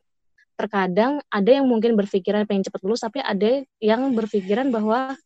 terkadang 0.54 1.18
ada 1.34 1.50
yang 1.50 1.66
mungkin 1.66 1.98
berpikiran 1.98 2.46
pengen 2.46 2.62
cepet 2.62 2.78
lulus 2.86 3.02
tapi 3.02 3.18
ada 3.18 3.66
yang 3.82 4.14
berpikiran 4.14 4.70
bahwa 4.70 5.18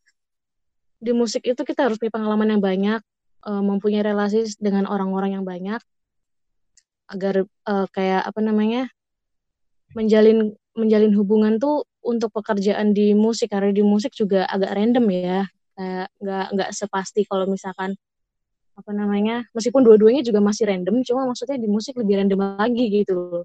di 0.99 1.12
musik 1.12 1.44
itu 1.44 1.61
kita 1.62 1.85
harus 1.85 2.00
punya 2.00 2.11
pengalaman 2.11 2.58
yang 2.58 2.62
banyak, 2.64 3.00
uh, 3.47 3.62
mempunyai 3.62 4.02
relasi 4.02 4.49
dengan 4.58 4.88
orang-orang 4.88 5.38
yang 5.38 5.44
banyak, 5.47 5.78
agar 7.06 7.47
uh, 7.47 7.87
kayak 7.94 8.26
apa 8.26 8.40
namanya 8.42 8.90
menjalin 9.94 10.52
menjalin 10.76 11.12
hubungan 11.16 11.56
tuh 11.56 11.88
untuk 12.05 12.31
pekerjaan 12.33 12.95
di 12.95 13.12
musik 13.12 13.52
karena 13.52 13.75
di 13.75 13.85
musik 13.85 14.14
juga 14.14 14.47
agak 14.49 14.75
random 14.75 15.07
ya, 15.12 15.40
kayak 15.76 16.09
nggak 16.23 16.47
nggak 16.55 16.71
sepasti 16.73 17.23
kalau 17.28 17.47
misalkan 17.50 17.95
apa 18.78 18.90
namanya 18.95 19.43
meskipun 19.52 19.83
dua-duanya 19.83 20.23
juga 20.23 20.38
masih 20.38 20.71
random, 20.71 21.02
cuma 21.02 21.26
maksudnya 21.26 21.59
di 21.59 21.67
musik 21.67 21.99
lebih 21.99 22.23
random 22.23 22.59
lagi 22.59 22.85
gitu 22.90 23.43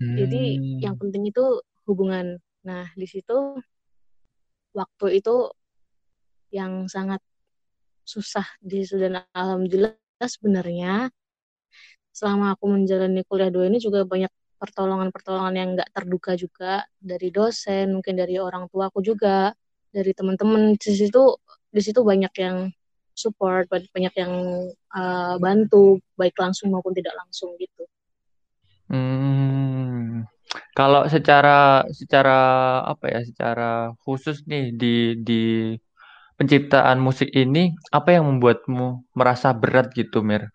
Hmm. 0.00 0.16
Jadi 0.18 0.42
yang 0.82 0.98
penting 0.98 1.30
itu 1.30 1.62
hubungan. 1.86 2.42
Nah 2.66 2.90
di 2.98 3.06
situ 3.06 3.62
waktu 4.74 5.06
itu 5.22 5.54
yang 6.50 6.90
sangat 6.90 7.22
susah 8.04 8.44
di 8.60 8.84
dan 8.90 9.22
alhamdulillah 9.32 9.96
sebenarnya 10.22 11.08
selama 12.14 12.54
aku 12.54 12.70
menjalani 12.70 13.26
kuliah 13.26 13.50
dua 13.50 13.66
ini 13.66 13.82
juga 13.82 14.06
banyak 14.06 14.30
pertolongan-pertolongan 14.64 15.54
yang 15.54 15.68
nggak 15.76 15.90
terduga 15.92 16.32
juga 16.40 16.72
dari 16.96 17.28
dosen 17.28 17.92
mungkin 18.00 18.16
dari 18.16 18.40
orang 18.40 18.72
tua 18.72 18.88
aku 18.88 19.04
juga 19.04 19.52
dari 19.92 20.16
teman-teman 20.16 20.80
di 20.80 20.92
situ 20.96 21.36
di 21.68 21.80
situ 21.84 22.00
banyak 22.00 22.32
yang 22.40 22.72
support 23.14 23.68
banyak 23.70 24.14
yang 24.16 24.32
uh, 24.90 25.36
bantu 25.38 26.00
baik 26.18 26.34
langsung 26.40 26.72
maupun 26.72 26.96
tidak 26.96 27.14
langsung 27.14 27.54
gitu. 27.60 27.84
Hmm, 28.90 30.26
kalau 30.74 31.06
secara 31.06 31.86
secara 31.94 32.38
apa 32.84 33.06
ya 33.06 33.20
secara 33.22 33.94
khusus 34.02 34.42
nih 34.44 34.74
di 34.74 35.18
di 35.22 35.42
penciptaan 36.34 36.98
musik 36.98 37.30
ini 37.30 37.74
apa 37.94 38.18
yang 38.18 38.26
membuatmu 38.26 39.14
merasa 39.14 39.54
berat 39.54 39.94
gitu, 39.94 40.20
Mir? 40.20 40.50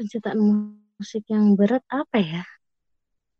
Penciptaan 0.00 0.40
musik 1.00 1.24
yang 1.32 1.56
berat 1.56 1.80
apa 1.88 2.20
ya? 2.20 2.44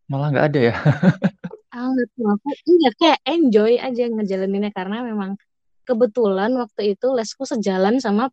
Malah 0.09 0.33
nggak 0.33 0.47
ada 0.49 0.61
ya? 0.73 0.75
ah, 1.77 1.93
aku 1.93 2.49
enggak 2.65 2.95
kayak 2.97 3.21
enjoy 3.29 3.77
aja 3.77 4.09
ngejalaninnya 4.09 4.73
karena 4.73 5.05
memang 5.05 5.37
kebetulan 5.85 6.57
waktu 6.57 6.97
itu 6.97 7.13
lesku 7.13 7.45
sejalan 7.45 8.01
sama 8.01 8.33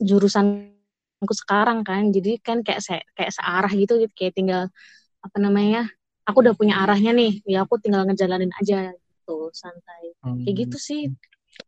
jurusanku 0.00 1.34
sekarang 1.36 1.84
kan. 1.84 2.08
Jadi 2.08 2.40
kan 2.40 2.64
kayak 2.64 2.80
se 2.80 3.04
kayak 3.12 3.36
searah 3.36 3.72
gitu, 3.76 4.00
gitu 4.00 4.12
kayak 4.16 4.32
tinggal 4.32 4.72
apa 5.20 5.36
namanya? 5.36 5.84
Aku 6.24 6.40
udah 6.40 6.56
punya 6.56 6.80
arahnya 6.80 7.12
nih, 7.12 7.44
ya 7.44 7.68
aku 7.68 7.76
tinggal 7.76 8.08
ngejalanin 8.08 8.48
aja 8.56 8.96
gitu, 8.96 9.52
santai. 9.52 10.16
Hmm. 10.24 10.40
Kayak 10.40 10.56
gitu 10.66 10.76
sih. 10.80 11.02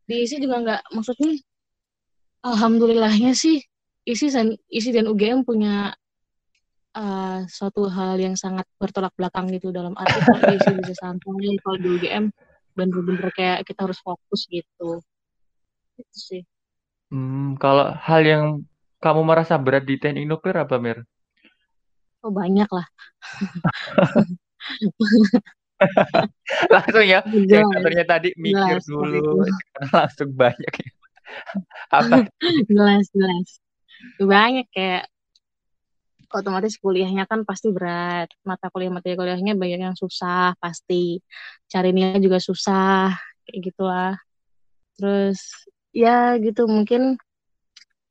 Di 0.09 0.25
isi 0.25 0.41
juga 0.41 0.65
nggak 0.65 0.97
maksudnya 0.97 1.37
alhamdulillahnya 2.41 3.37
sih 3.37 3.61
isi 4.07 4.27
dan 4.31 4.55
isi 4.71 4.95
dan 4.95 5.11
UGM 5.11 5.43
punya 5.43 5.93
uh, 6.97 7.45
suatu 7.47 7.87
hal 7.93 8.17
yang 8.17 8.33
sangat 8.35 8.65
bertolak 8.81 9.13
belakang 9.15 9.53
gitu 9.53 9.69
dalam 9.71 9.93
arti 9.95 10.19
kalau 10.25 10.41
bisa 10.81 10.97
santai, 10.97 11.61
kalau 11.61 11.77
di 11.77 11.89
UGM 12.01 12.33
bener-bener 12.77 13.33
kayak 13.33 13.65
kita 13.69 13.85
harus 13.85 14.01
fokus 14.01 14.49
gitu. 14.49 15.05
Itu 15.97 16.17
sih. 16.17 16.45
Hmm, 17.13 17.55
kalau 17.61 17.93
hal 17.95 18.27
yang 18.27 18.65
kamu 18.99 19.23
merasa 19.23 19.55
berat 19.61 19.87
di 19.87 20.01
teknik 20.01 20.27
nuklir 20.27 20.59
apa, 20.59 20.81
Mir? 20.81 21.07
Oh, 22.25 22.33
banyak 22.35 22.67
lah. 22.67 22.87
langsung 26.73 27.05
ya, 27.05 27.21
yang 27.29 27.69
katanya 27.69 28.17
tadi 28.17 28.33
mikir 28.41 28.81
jelas, 28.81 28.89
dulu, 28.89 29.45
langsung 29.95 30.33
banyak 30.33 30.73
ya. 30.73 30.89
apa? 31.93 32.25
jelas, 32.73 33.05
jelas. 33.13 33.61
Banyak 34.19 34.67
kayak 34.73 35.05
otomatis 36.33 36.75
kuliahnya 36.83 37.25
kan 37.31 37.43
pasti 37.49 37.69
berat. 37.77 38.29
Mata 38.47 38.67
kuliah 38.73 38.91
mata 38.93 39.07
kuliahnya 39.09 39.55
banyak 39.59 39.81
yang 39.87 39.97
susah 39.99 40.55
pasti. 40.63 41.21
Cari 41.71 41.91
nilai 41.95 42.19
juga 42.23 42.39
susah 42.43 43.15
kayak 43.47 43.61
gitulah. 43.73 44.13
terus 44.97 45.41
ya 45.93 46.41
gitu 46.41 46.65
mungkin 46.69 47.21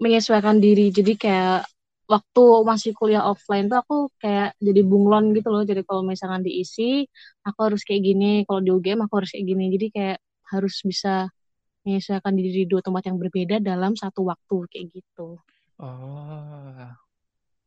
menyesuaikan 0.04 0.60
diri 0.60 0.92
jadi 0.92 1.14
kayak 1.16 1.60
waktu 2.06 2.44
masih 2.70 2.92
kuliah 2.94 3.26
offline 3.26 3.66
tuh 3.72 3.80
aku 3.82 3.98
kayak 4.22 4.54
jadi 4.62 4.82
bunglon 4.86 5.34
gitu 5.34 5.50
loh 5.50 5.64
jadi 5.66 5.82
kalau 5.88 6.06
misalkan 6.06 6.46
diisi 6.46 7.10
aku 7.42 7.60
harus 7.72 7.82
kayak 7.88 8.02
gini 8.06 8.46
kalau 8.46 8.62
di 8.62 8.70
UGM 8.70 9.10
aku 9.10 9.14
harus 9.24 9.32
kayak 9.34 9.46
gini 9.50 9.64
jadi 9.74 9.88
kayak 9.96 10.18
harus 10.54 10.76
bisa 10.86 11.34
menyesuaikan 11.86 12.34
diri 12.38 12.52
di 12.62 12.66
dua 12.70 12.82
tempat 12.86 13.10
yang 13.10 13.18
berbeda 13.18 13.58
dalam 13.64 13.98
satu 13.98 14.30
waktu 14.30 14.58
kayak 14.70 14.86
gitu 14.94 15.42
Oh. 15.76 17.05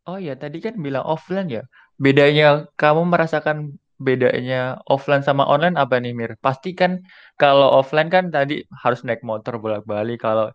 Oh 0.09 0.17
ya, 0.27 0.33
tadi 0.43 0.59
kan 0.65 0.75
bilang 0.85 1.05
offline 1.05 1.49
ya. 1.57 1.63
Bedanya 2.05 2.65
kamu 2.81 3.03
merasakan 3.13 3.77
bedanya 4.07 4.81
offline 4.89 5.21
sama 5.29 5.45
online 5.45 5.77
apa 5.83 6.01
nih, 6.03 6.13
Mir? 6.19 6.33
Pasti 6.41 6.73
kan 6.81 7.05
kalau 7.41 7.69
offline 7.79 8.09
kan 8.15 8.25
tadi 8.33 8.65
harus 8.83 9.01
naik 9.07 9.21
motor 9.31 9.55
bolak-balik. 9.63 10.19
Kalau 10.25 10.47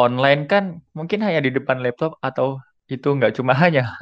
online 0.00 0.42
kan 0.52 0.64
mungkin 0.96 1.20
hanya 1.26 1.40
di 1.46 1.50
depan 1.52 1.84
laptop 1.84 2.16
atau 2.24 2.56
itu 2.88 3.08
nggak 3.16 3.36
cuma 3.36 3.52
hanya. 3.62 3.92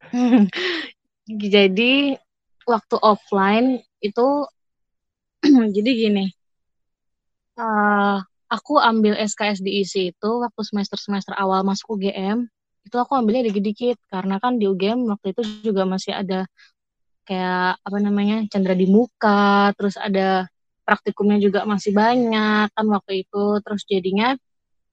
jadi 1.54 2.18
waktu 2.66 2.96
offline 3.02 3.68
itu 4.02 4.26
jadi 5.76 5.90
gini 5.94 6.26
uh, 7.58 8.22
aku 8.50 8.78
ambil 8.78 9.14
SKS 9.18 9.62
di 9.62 9.82
ISI 9.82 10.14
itu 10.14 10.30
waktu 10.42 10.62
semester-semester 10.62 11.34
awal 11.38 11.66
masuk 11.66 11.98
UGM 11.98 12.46
itu 12.86 12.96
aku 12.98 13.12
ambilnya 13.18 13.48
dikit-dikit. 13.48 13.98
Karena 14.10 14.36
kan 14.42 14.58
di 14.60 14.66
UGM 14.68 15.06
waktu 15.08 15.34
itu 15.34 15.42
juga 15.72 15.82
masih 15.88 16.12
ada 16.14 16.46
kayak 17.22 17.78
apa 17.78 17.98
namanya 18.02 18.42
cendera 18.50 18.74
di 18.74 18.90
muka 18.90 19.70
terus 19.78 19.94
ada 19.94 20.50
praktikumnya 20.82 21.38
juga 21.38 21.62
masih 21.62 21.94
banyak 21.94 22.68
kan 22.74 22.86
waktu 22.90 23.26
itu. 23.26 23.44
Terus 23.62 23.82
jadinya 23.86 24.28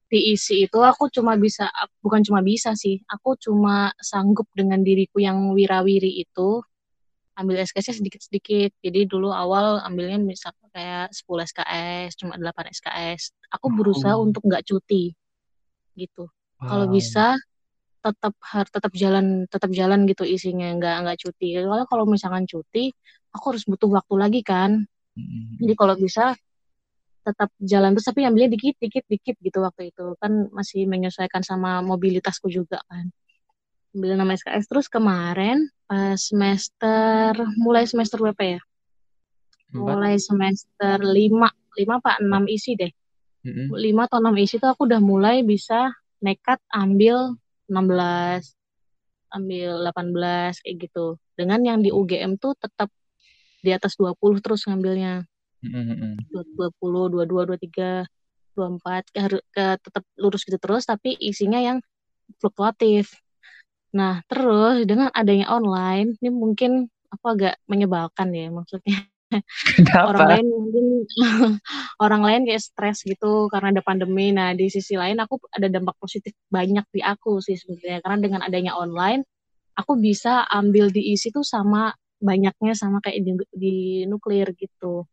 diisi 0.10 0.66
itu 0.66 0.80
aku 0.82 1.10
cuma 1.14 1.38
bisa 1.38 1.70
bukan 2.02 2.26
cuma 2.26 2.42
bisa 2.42 2.74
sih 2.74 2.98
aku 3.06 3.38
cuma 3.38 3.94
sanggup 4.02 4.50
dengan 4.58 4.82
diriku 4.82 5.22
yang 5.22 5.54
wirawiri 5.54 6.26
itu 6.26 6.66
ambil 7.40 7.62
SKS 7.64 8.04
sedikit-sedikit. 8.04 8.76
Jadi 8.84 9.08
dulu 9.08 9.32
awal 9.32 9.80
ambilnya 9.86 10.20
misal 10.20 10.52
kayak 10.76 11.10
10 11.16 11.50
SKS 11.50 12.10
cuma 12.20 12.34
8 12.36 12.74
SKS 12.76 13.34
aku 13.50 13.68
berusaha 13.74 14.14
oh. 14.18 14.28
untuk 14.28 14.46
nggak 14.46 14.66
cuti 14.68 15.16
gitu. 15.98 16.30
Wow. 16.60 16.68
kalau 16.68 16.86
bisa 16.92 17.40
tetap 18.00 18.34
harus 18.42 18.70
tetap 18.72 18.92
jalan 18.96 19.44
tetap 19.52 19.72
jalan 19.76 20.08
gitu 20.08 20.24
isinya 20.24 20.72
nggak 20.80 20.96
nggak 21.06 21.18
cuti. 21.20 21.60
Kalau 21.60 21.86
kalau 21.88 22.04
misalkan 22.08 22.48
cuti 22.48 22.92
aku 23.36 23.56
harus 23.56 23.64
butuh 23.68 23.90
waktu 23.92 24.16
lagi 24.16 24.42
kan. 24.44 24.88
Hmm. 25.10 25.58
jadi 25.60 25.74
kalau 25.76 26.00
bisa 26.00 26.38
tetap 27.26 27.52
jalan 27.60 27.92
terus 27.92 28.08
tapi 28.08 28.24
ambilnya 28.24 28.56
dikit 28.56 28.80
dikit 28.80 29.04
dikit 29.10 29.36
gitu 29.44 29.60
waktu 29.60 29.92
itu. 29.92 30.16
Kan 30.22 30.48
masih 30.56 30.88
menyesuaikan 30.88 31.44
sama 31.44 31.84
mobilitasku 31.84 32.48
juga 32.48 32.80
kan. 32.88 33.12
Ambil 33.92 34.16
nama 34.16 34.38
SKS 34.38 34.70
terus 34.70 34.88
kemarin 34.88 35.68
pas 35.90 36.16
semester 36.16 37.34
mulai 37.60 37.90
semester 37.90 38.22
berapa 38.22 38.58
ya? 38.58 38.62
Mulai 39.76 40.18
semester 40.18 40.98
lima. 41.04 41.50
Lima 41.78 42.02
pak 42.02 42.22
enam 42.24 42.50
isi 42.50 42.74
deh. 42.80 42.92
Lima 43.76 44.06
atau 44.10 44.20
enam 44.20 44.36
isi 44.36 44.60
tuh 44.60 44.72
aku 44.72 44.90
udah 44.90 45.00
mulai 45.00 45.42
bisa 45.48 45.94
nekat 46.20 46.60
ambil 46.70 47.40
16 47.70 48.58
ambil 49.30 49.72
18 49.86 50.66
kayak 50.66 50.78
gitu. 50.90 51.22
Dengan 51.38 51.62
yang 51.62 51.80
di 51.86 51.94
UGM 51.94 52.42
tuh 52.42 52.58
tetap 52.58 52.90
di 53.62 53.72
atas 53.72 53.96
20 53.96 54.18
terus 54.44 54.66
ngambilnya. 54.66 55.24
Mm-hmm. 55.60 56.32
20 56.56 57.28
22 57.28 57.60
23 57.60 58.08
24 58.56 59.12
ke, 59.12 59.22
ke 59.52 59.66
tetap 59.80 60.04
lurus 60.16 60.44
gitu 60.48 60.60
terus 60.60 60.84
tapi 60.88 61.16
isinya 61.20 61.60
yang 61.60 61.78
fluktuatif. 62.40 63.14
Nah 63.96 64.24
terus 64.28 64.84
dengan 64.88 65.12
adanya 65.14 65.52
online 65.52 66.16
ini 66.20 66.30
mungkin 66.32 66.88
apa 67.10 67.28
agak 67.34 67.56
menyebalkan 67.66 68.30
ya 68.32 68.54
maksudnya 68.54 69.10
orang 70.10 70.26
lain 70.26 70.46
mungkin 70.50 70.86
orang 72.06 72.22
lain 72.26 72.42
kayak 72.50 72.62
stres 72.66 73.06
gitu 73.06 73.48
karena 73.54 73.78
ada 73.78 73.82
pandemi. 73.86 74.34
Nah 74.34 74.58
di 74.58 74.68
sisi 74.68 74.98
lain 74.98 75.22
aku 75.22 75.38
ada 75.54 75.70
dampak 75.70 75.96
positif 76.02 76.34
banyak 76.50 76.86
di 76.90 77.02
aku 77.06 77.38
sih 77.42 77.56
sebenarnya 77.56 78.02
karena 78.02 78.18
dengan 78.20 78.42
adanya 78.42 78.74
online 78.74 79.22
aku 79.78 79.96
bisa 80.02 80.50
ambil 80.50 80.90
diisi 80.90 81.30
tuh 81.30 81.46
sama 81.46 81.94
banyaknya 82.20 82.74
sama 82.76 83.00
kayak 83.00 83.24
di, 83.24 83.32
di 83.54 83.76
nuklir 84.10 84.52
gitu. 84.58 85.06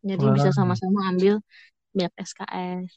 Jadi 0.00 0.24
wow. 0.24 0.34
bisa 0.36 0.50
sama-sama 0.52 1.10
ambil 1.10 1.40
banyak 1.96 2.12
SKS. 2.20 2.88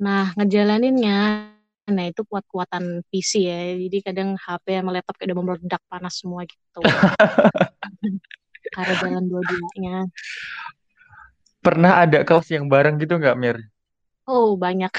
Nah 0.00 0.32
ngejalaninnya 0.36 1.50
nah 1.90 2.06
itu 2.06 2.22
kuat-kuatan 2.22 3.02
PC 3.10 3.50
ya 3.50 3.74
jadi 3.74 3.98
kadang 4.06 4.38
HP 4.38 4.78
sama 4.78 4.94
laptop 4.94 5.18
kayak 5.18 5.34
udah 5.34 5.42
meledak 5.42 5.82
panas 5.90 6.22
semua 6.22 6.46
gitu 6.46 6.86
karena 8.70 8.94
jalan 9.02 9.24
dua-duanya. 9.26 9.96
Pernah 11.60 11.92
ada 12.06 12.24
kelas 12.24 12.48
yang 12.54 12.70
bareng 12.72 12.96
gitu 13.02 13.20
nggak, 13.20 13.36
Mir? 13.36 13.58
Oh, 14.24 14.56
banyak. 14.56 14.92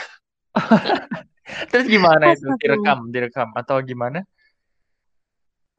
Terus 1.72 1.86
gimana 1.88 2.36
itu? 2.36 2.48
Direkam, 2.60 3.10
direkam 3.10 3.50
atau 3.58 3.82
gimana? 3.82 4.22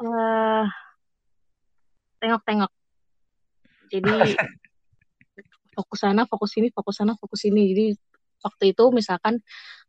Uh, 0.02 0.66
tengok-tengok. 2.18 2.70
Jadi 3.92 4.10
fokus 5.76 6.00
sana, 6.00 6.26
fokus 6.26 6.50
sini, 6.56 6.68
fokus 6.74 6.96
sana, 6.98 7.12
fokus 7.14 7.40
sini. 7.44 7.72
Jadi 7.72 7.86
waktu 8.42 8.64
itu 8.74 8.84
misalkan 8.90 9.38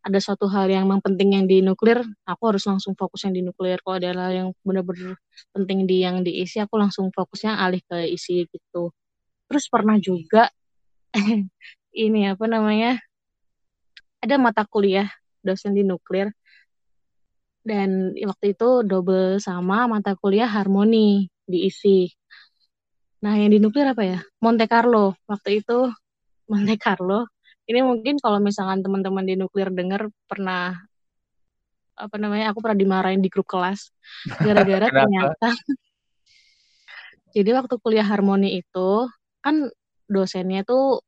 ada 0.03 0.19
suatu 0.19 0.51
hal 0.51 0.67
yang 0.67 0.83
memang 0.83 0.99
penting 0.99 1.39
yang 1.39 1.45
di 1.47 1.63
nuklir, 1.63 2.03
aku 2.27 2.43
harus 2.51 2.67
langsung 2.67 2.91
fokus 2.91 3.23
yang 3.23 3.33
di 3.39 3.41
nuklir. 3.41 3.79
Kalau 3.79 3.95
ada 3.95 4.11
hal 4.11 4.33
yang 4.35 4.47
benar-benar 4.67 5.15
penting 5.55 5.87
di 5.87 6.03
yang 6.03 6.27
diisi, 6.27 6.59
aku 6.59 6.75
langsung 6.75 7.07
fokusnya 7.15 7.55
alih 7.55 7.79
ke 7.87 8.11
isi 8.11 8.43
gitu. 8.51 8.91
Terus 9.47 9.65
pernah 9.71 9.95
juga 10.03 10.51
ini 12.05 12.21
apa 12.27 12.45
namanya? 12.51 12.99
Ada 14.19 14.35
mata 14.35 14.67
kuliah 14.67 15.07
dosen 15.39 15.75
di 15.75 15.83
nuklir 15.87 16.31
dan 17.63 18.11
waktu 18.11 18.55
itu 18.55 18.83
double 18.83 19.39
sama 19.39 19.87
mata 19.87 20.19
kuliah 20.19 20.51
harmoni 20.51 21.31
diisi. 21.47 22.11
Nah, 23.23 23.39
yang 23.39 23.55
di 23.55 23.59
nuklir 23.63 23.87
apa 23.87 24.03
ya? 24.03 24.19
Monte 24.43 24.67
Carlo. 24.67 25.15
Waktu 25.31 25.63
itu 25.63 25.87
Monte 26.51 26.75
Carlo 26.75 27.32
ini 27.69 27.79
mungkin 27.79 28.19
kalau 28.19 28.43
misalkan 28.43 28.83
teman-teman 28.83 29.23
di 29.23 29.39
nuklir 29.39 29.71
dengar 29.71 30.11
pernah 30.27 30.75
apa 31.93 32.15
namanya 32.17 32.51
aku 32.51 32.59
pernah 32.59 32.77
dimarahin 32.79 33.21
di 33.21 33.29
grup 33.29 33.47
kelas. 33.47 33.93
Gara-gara 34.41 34.89
ternyata 35.03 35.49
jadi 37.35 37.49
waktu 37.57 37.75
kuliah 37.79 38.05
harmoni 38.05 38.59
itu 38.59 39.07
kan 39.39 39.69
dosennya 40.09 40.65
tuh 40.67 40.99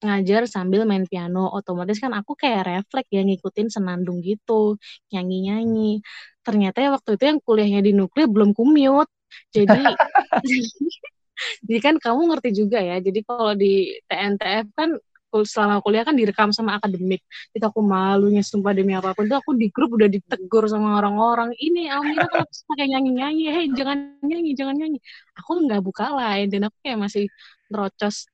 ngajar 0.00 0.48
sambil 0.48 0.88
main 0.88 1.04
piano. 1.04 1.52
Otomatis 1.52 2.00
kan 2.00 2.16
aku 2.16 2.34
kayak 2.34 2.66
refleks 2.66 3.12
ya 3.12 3.22
ngikutin 3.22 3.68
senandung 3.68 4.24
gitu. 4.24 4.80
Nyanyi-nyanyi. 5.12 6.00
Ternyata 6.40 6.80
ya 6.80 6.90
waktu 6.96 7.20
itu 7.20 7.24
yang 7.28 7.38
kuliahnya 7.44 7.80
di 7.84 7.92
nuklir 7.92 8.26
belum 8.26 8.56
kumute 8.56 9.12
jadi 9.54 9.78
jadi 11.66 11.78
kan 11.80 11.94
kamu 11.96 12.20
ngerti 12.34 12.50
juga 12.52 12.78
ya. 12.82 12.98
Jadi 13.00 13.20
kalau 13.24 13.54
di 13.56 13.96
TNTF 14.10 14.66
kan 14.74 14.98
selama 15.46 15.78
kuliah 15.80 16.02
kan 16.02 16.18
direkam 16.18 16.50
sama 16.50 16.76
akademik. 16.76 17.22
Itu 17.54 17.64
aku 17.70 17.80
malunya 17.80 18.42
sumpah 18.42 18.74
demi 18.74 18.98
apa 18.98 19.14
pun 19.14 19.30
itu 19.30 19.36
aku 19.38 19.54
di 19.54 19.70
grup 19.70 19.94
udah 19.94 20.10
ditegur 20.10 20.66
sama 20.66 20.98
orang-orang. 20.98 21.54
Ini 21.54 21.94
Almira 21.94 22.26
kalau 22.26 22.46
pakai 22.46 22.86
nyanyi-nyanyi 22.90 23.44
hei 23.54 23.66
jangan 23.70 24.18
nyanyi 24.26 24.50
jangan 24.58 24.74
nyanyi. 24.76 24.98
Aku 25.38 25.50
nggak 25.62 25.80
buka 25.80 26.10
lain 26.10 26.46
dan 26.50 26.60
aku 26.68 26.76
kayak 26.82 26.98
masih 26.98 27.24
terocos 27.70 28.26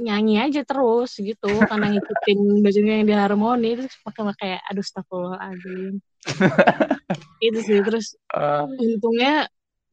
nyanyi 0.00 0.34
aja 0.40 0.60
terus 0.64 1.20
gitu. 1.20 1.50
Karena 1.68 1.92
ngikutin 1.92 2.38
bajunya 2.64 2.94
yang 3.00 3.06
di 3.06 3.14
harmoni 3.14 3.68
itu 3.78 3.84
pakai 4.02 4.34
kayak 4.40 4.60
aduh 4.72 4.82
astagfirullahaladzim. 4.82 6.00
Itu 7.44 7.60
sih 7.60 7.84
terus 7.84 8.16
uh. 8.32 8.64
untungnya 8.80 9.44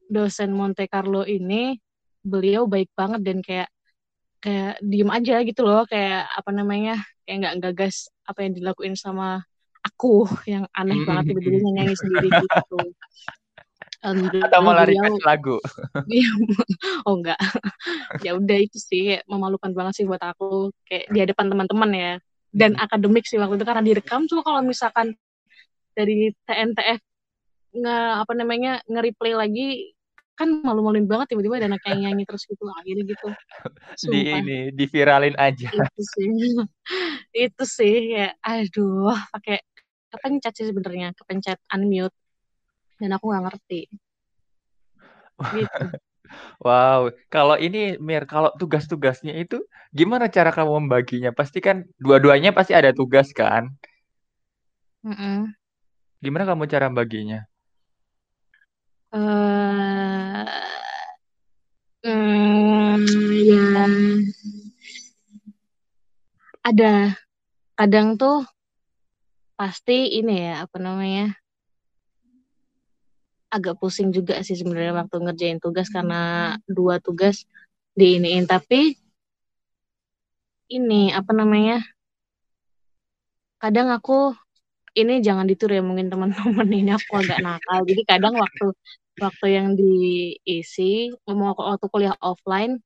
dosen 0.08 0.52
Monte 0.56 0.88
Carlo 0.88 1.28
ini 1.28 1.76
beliau 2.22 2.64
baik 2.70 2.92
banget 2.94 3.20
dan 3.26 3.38
kayak 3.42 3.68
kayak 4.42 4.82
diem 4.82 5.10
aja 5.14 5.36
gitu 5.46 5.62
loh 5.62 5.86
kayak 5.86 6.26
apa 6.34 6.50
namanya 6.50 6.98
kayak 7.22 7.38
nggak 7.46 7.56
gagas 7.70 8.10
apa 8.26 8.42
yang 8.42 8.52
dilakuin 8.58 8.98
sama 8.98 9.46
aku 9.86 10.26
yang 10.52 10.66
aneh 10.74 10.98
banget 11.06 11.32
tiba-tiba 11.32 11.58
nyanyi 11.62 11.94
sendiri 11.94 12.28
gitu 12.42 12.78
um, 14.02 14.18
atau 14.42 14.60
malah 14.60 14.84
request 14.84 15.22
lagu 15.22 15.56
iya. 16.10 16.30
oh 17.06 17.22
enggak 17.22 17.38
ya 18.26 18.34
udah 18.34 18.58
itu 18.58 18.78
sih 18.82 19.22
memalukan 19.30 19.70
banget 19.70 20.02
sih 20.02 20.04
buat 20.04 20.20
aku 20.20 20.74
kayak 20.90 21.06
di 21.10 21.18
hadapan 21.22 21.46
teman-teman 21.46 21.90
ya 21.94 22.12
dan 22.52 22.76
hmm. 22.76 22.84
akademik 22.84 23.24
sih 23.24 23.38
waktu 23.38 23.56
itu 23.56 23.64
karena 23.64 23.82
direkam 23.86 24.26
cuma 24.26 24.42
kalau 24.42 24.60
misalkan 24.60 25.14
dari 25.94 26.34
TNTF 26.44 27.00
nge 27.72 27.96
apa 28.20 28.32
namanya 28.36 28.84
nge-replay 28.84 29.32
lagi 29.32 29.96
kan 30.32 30.48
malu-maluin 30.64 31.04
banget 31.04 31.36
tiba-tiba 31.36 31.60
ada 31.60 31.68
anak 31.68 31.84
yang 31.86 32.08
nyanyi 32.08 32.24
terus 32.24 32.48
gitu 32.48 32.64
akhirnya 32.72 33.04
gitu. 33.04 33.28
Di 33.30 33.96
sumpah. 34.00 34.38
ini 34.40 34.58
diviralin 34.72 35.36
aja. 35.36 35.68
Itu 35.68 36.02
sih. 36.02 36.28
Itu 37.46 37.64
sih 37.68 37.96
ya 38.16 38.28
aduh 38.40 39.12
pakai 39.32 39.60
kepencet 40.12 40.52
sih 40.56 40.66
sebenarnya 40.68 41.12
kepencet 41.16 41.60
unmute. 41.72 42.16
Dan 42.96 43.12
aku 43.16 43.24
nggak 43.28 43.44
ngerti. 43.50 43.80
Gitu. 45.52 45.84
Wow 46.64 47.12
kalau 47.28 47.60
ini 47.60 48.00
Mir 48.00 48.24
kalau 48.24 48.48
tugas-tugasnya 48.56 49.36
itu 49.36 49.60
gimana 49.92 50.32
cara 50.32 50.48
kamu 50.48 50.80
membaginya? 50.80 51.28
Pasti 51.28 51.60
kan 51.60 51.84
dua-duanya 52.00 52.56
pasti 52.56 52.72
ada 52.72 52.88
tugas 52.88 53.36
kan? 53.36 53.68
Mm 55.02 55.12
-mm. 55.12 55.38
gimana 56.22 56.46
kamu 56.46 56.70
cara 56.70 56.86
baginya 56.88 57.42
uh, 59.12 59.91
mm, 62.04 63.02
ya. 63.46 63.66
Ada 66.62 67.18
kadang 67.74 68.14
tuh 68.14 68.46
pasti 69.58 70.18
ini 70.18 70.46
ya 70.46 70.66
apa 70.66 70.78
namanya 70.78 71.34
agak 73.52 73.76
pusing 73.78 74.08
juga 74.10 74.40
sih 74.40 74.56
sebenarnya 74.56 74.96
waktu 74.96 75.16
ngerjain 75.22 75.58
tugas 75.60 75.92
karena 75.92 76.54
dua 76.64 76.98
tugas 76.98 77.44
diiniin. 77.98 78.48
Tapi 78.48 78.96
ini 80.72 81.12
apa 81.12 81.36
namanya 81.36 81.84
kadang 83.60 83.92
aku 83.92 84.32
ini 84.96 85.20
jangan 85.24 85.48
ditiru 85.48 85.72
ya 85.76 85.84
mungkin 85.84 86.08
teman-teman 86.12 86.68
ini 86.80 86.90
aku 86.96 87.12
agak 87.20 87.44
nakal. 87.44 87.84
Jadi 87.84 88.02
kadang 88.08 88.34
waktu 88.40 88.72
waktu 89.20 89.46
yang 89.52 89.68
diisi 89.76 91.12
mau 91.28 91.52
waktu 91.52 91.86
kuliah 91.92 92.16
offline. 92.20 92.80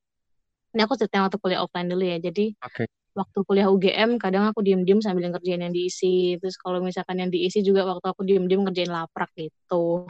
Ini 0.74 0.84
aku 0.84 0.98
cerita 0.98 1.24
waktu 1.24 1.38
kuliah 1.40 1.62
offline 1.62 1.88
dulu 1.88 2.04
ya. 2.04 2.18
Jadi 2.18 2.52
okay 2.60 2.86
waktu 3.16 3.38
kuliah 3.48 3.72
UGM 3.72 4.20
kadang 4.20 4.44
aku 4.44 4.60
diem-diem 4.60 5.00
sambil 5.00 5.32
ngerjain 5.32 5.64
yang 5.64 5.72
diisi 5.72 6.36
terus 6.36 6.60
kalau 6.60 6.84
misalkan 6.84 7.16
yang 7.16 7.32
diisi 7.32 7.64
juga 7.64 7.88
waktu 7.88 8.12
aku 8.12 8.22
diem-diem 8.28 8.60
ngerjain 8.60 8.92
laprak 8.92 9.32
gitu. 9.32 10.04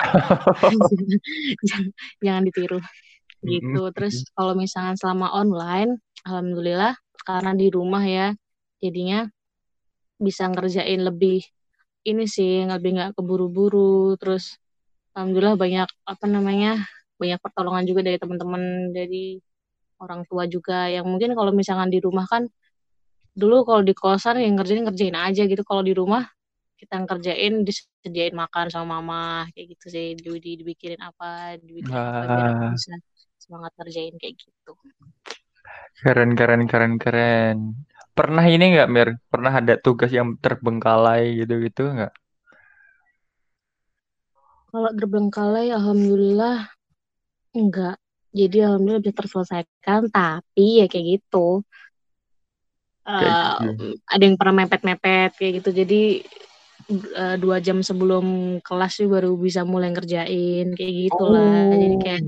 Jangan, 1.63 1.87
jangan 2.27 2.43
ditiru. 2.43 2.83
Gitu. 3.47 3.81
Terus 3.95 4.27
kalau 4.35 4.59
misalkan 4.59 4.99
selama 4.99 5.31
online 5.31 6.03
alhamdulillah 6.27 6.99
karena 7.23 7.55
di 7.55 7.71
rumah 7.71 8.03
ya 8.03 8.35
jadinya 8.83 9.31
bisa 10.19 10.51
ngerjain 10.51 11.07
lebih 11.07 11.47
ini 12.03 12.27
sih 12.27 12.67
lebih 12.67 12.99
nggak 12.99 13.15
keburu-buru. 13.15 14.19
Terus 14.19 14.59
alhamdulillah 15.17 15.57
banyak 15.57 15.89
apa 16.05 16.25
namanya 16.29 16.85
banyak 17.17 17.41
pertolongan 17.41 17.89
juga 17.89 18.05
dari 18.05 18.21
teman-teman 18.21 18.93
dari 18.93 19.41
orang 19.97 20.29
tua 20.29 20.45
juga 20.45 20.93
yang 20.93 21.09
mungkin 21.09 21.33
kalau 21.33 21.57
misalkan 21.57 21.89
di 21.89 22.05
rumah 22.05 22.29
kan 22.29 22.45
dulu 23.33 23.65
kalau 23.65 23.81
di 23.81 23.97
kosan 23.97 24.41
yang 24.45 24.61
ngerjain 24.61 24.85
ngerjain 24.85 25.17
aja 25.17 25.43
gitu. 25.49 25.65
Kalau 25.65 25.81
di 25.81 25.97
rumah 25.97 26.29
kita 26.77 27.01
ngerjain 27.01 27.65
disediain 27.65 28.37
makan 28.37 28.69
sama 28.69 29.01
mama 29.01 29.49
kayak 29.57 29.77
gitu 29.77 29.87
sih. 29.89 30.07
Di, 30.21 30.29
di 30.37 30.53
dibikinin 30.61 31.01
apa 31.01 31.57
dibikin 31.57 31.97
ah. 31.97 32.21
apa 32.21 32.25
biar 32.29 32.47
aku 32.53 32.65
bisa 32.77 32.93
semangat 33.41 33.73
ngerjain 33.81 34.15
kayak 34.21 34.35
gitu. 34.37 34.73
Keren 36.05 36.37
keren 36.37 36.63
keren 36.69 36.95
keren. 37.01 37.57
Pernah 38.13 38.45
ini 38.49 38.77
nggak 38.77 38.89
Mir? 38.93 39.09
Pernah 39.33 39.53
ada 39.53 39.81
tugas 39.81 40.13
yang 40.13 40.37
terbengkalai 40.41 41.41
gitu 41.41 41.61
gitu 41.65 41.89
nggak 41.89 42.13
kalau 44.71 44.91
terbengkalai 44.93 45.71
alhamdulillah 45.73 46.71
enggak. 47.57 47.97
Jadi 48.37 48.61
alhamdulillah 48.61 49.01
bisa 49.01 49.17
terselesaikan 49.17 50.13
tapi 50.13 50.85
ya 50.85 50.87
kayak 50.87 51.21
gitu. 51.21 51.65
Uh, 53.07 53.95
ada 54.11 54.23
yang 54.27 54.37
pernah 54.37 54.67
mepet-mepet 54.67 55.33
kayak 55.39 55.53
gitu. 55.63 55.71
Jadi 55.73 56.03
uh, 57.17 57.37
dua 57.41 57.63
jam 57.63 57.81
sebelum 57.81 58.59
kelas 58.61 59.01
sih 59.01 59.09
baru 59.09 59.33
bisa 59.39 59.65
mulai 59.65 59.95
ngerjain 59.95 60.75
kayak 60.77 60.95
gitulah. 61.09 61.71
Oh. 61.71 61.79
jadi 61.79 61.97
kayak 62.03 62.23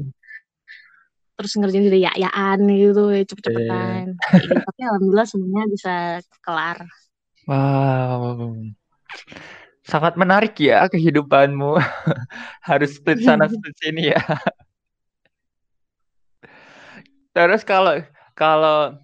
terus 1.38 1.54
ngerjain 1.54 1.86
jadi 1.86 2.00
ya-yaan 2.10 2.58
gitu 2.66 3.02
ya 3.14 3.22
cepet-cepetan. 3.28 4.16
Gitu. 4.16 4.54
tapi 4.64 4.80
alhamdulillah 4.86 5.28
semuanya 5.28 5.64
bisa 5.70 5.94
kelar. 6.42 6.78
Wow 7.44 8.56
sangat 9.88 10.14
menarik 10.20 10.54
ya 10.60 10.84
kehidupanmu 10.92 11.80
harus 12.68 12.90
split 13.00 13.24
sana 13.24 13.48
split 13.54 13.74
sini 13.80 14.02
ya 14.12 14.20
terus 17.32 17.62
kalau 17.64 17.94
kalau 18.36 19.00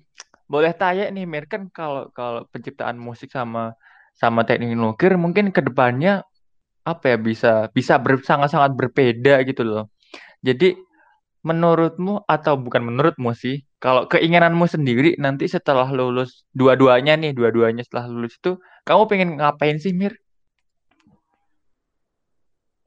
boleh 0.53 0.73
tanya 0.77 1.09
nih 1.09 1.25
Mir 1.25 1.45
kan 1.49 1.73
kalau 1.73 2.13
kalau 2.13 2.45
penciptaan 2.53 3.01
musik 3.01 3.33
sama 3.33 3.73
sama 4.15 4.47
teknik 4.47 4.77
nuklir 4.79 5.17
mungkin 5.19 5.51
ke 5.51 5.61
depannya 5.65 6.23
apa 6.85 7.17
ya 7.17 7.19
bisa 7.19 7.53
bisa 7.73 7.95
ber, 8.05 8.21
sangat-sangat 8.21 8.73
berbeda 8.77 9.41
gitu 9.49 9.63
loh. 9.65 9.83
Jadi 10.47 10.77
menurutmu 11.45 12.25
atau 12.29 12.55
bukan 12.61 12.83
menurutmu 12.89 13.31
sih, 13.37 13.65
kalau 13.83 14.09
keinginanmu 14.13 14.65
sendiri 14.69 15.17
nanti 15.21 15.45
setelah 15.49 15.89
lulus 15.93 16.45
dua-duanya 16.57 17.15
nih, 17.21 17.33
dua-duanya 17.37 17.83
setelah 17.87 18.07
lulus 18.13 18.37
itu 18.41 18.57
kamu 18.89 19.03
pengen 19.11 19.31
ngapain 19.41 19.77
sih 19.81 19.93
Mir? 19.97 20.15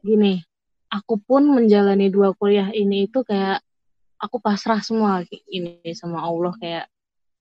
Gini, 0.08 0.40
aku 0.88 1.20
pun 1.20 1.44
menjalani 1.52 2.08
dua 2.08 2.32
kuliah 2.32 2.72
ini 2.72 3.12
itu 3.12 3.28
kayak 3.28 3.60
aku 4.16 4.40
pasrah 4.40 4.80
semua 4.80 5.28
ini 5.52 5.84
sama 5.92 6.24
Allah 6.24 6.56
kayak 6.56 6.88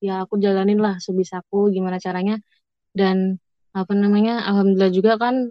ya 0.02 0.26
aku 0.26 0.34
jalanin 0.42 0.82
lah 0.82 0.98
sebisaku 0.98 1.70
gimana 1.70 2.02
caranya? 2.02 2.42
Dan 2.90 3.38
apa 3.70 3.94
namanya 3.94 4.42
alhamdulillah 4.50 4.90
juga 4.90 5.14
kan 5.14 5.46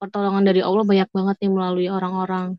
pertolongan 0.00 0.48
dari 0.48 0.64
Allah 0.64 0.88
banyak 0.88 1.08
banget 1.12 1.36
nih 1.44 1.52
melalui 1.52 1.88
orang-orang. 1.92 2.56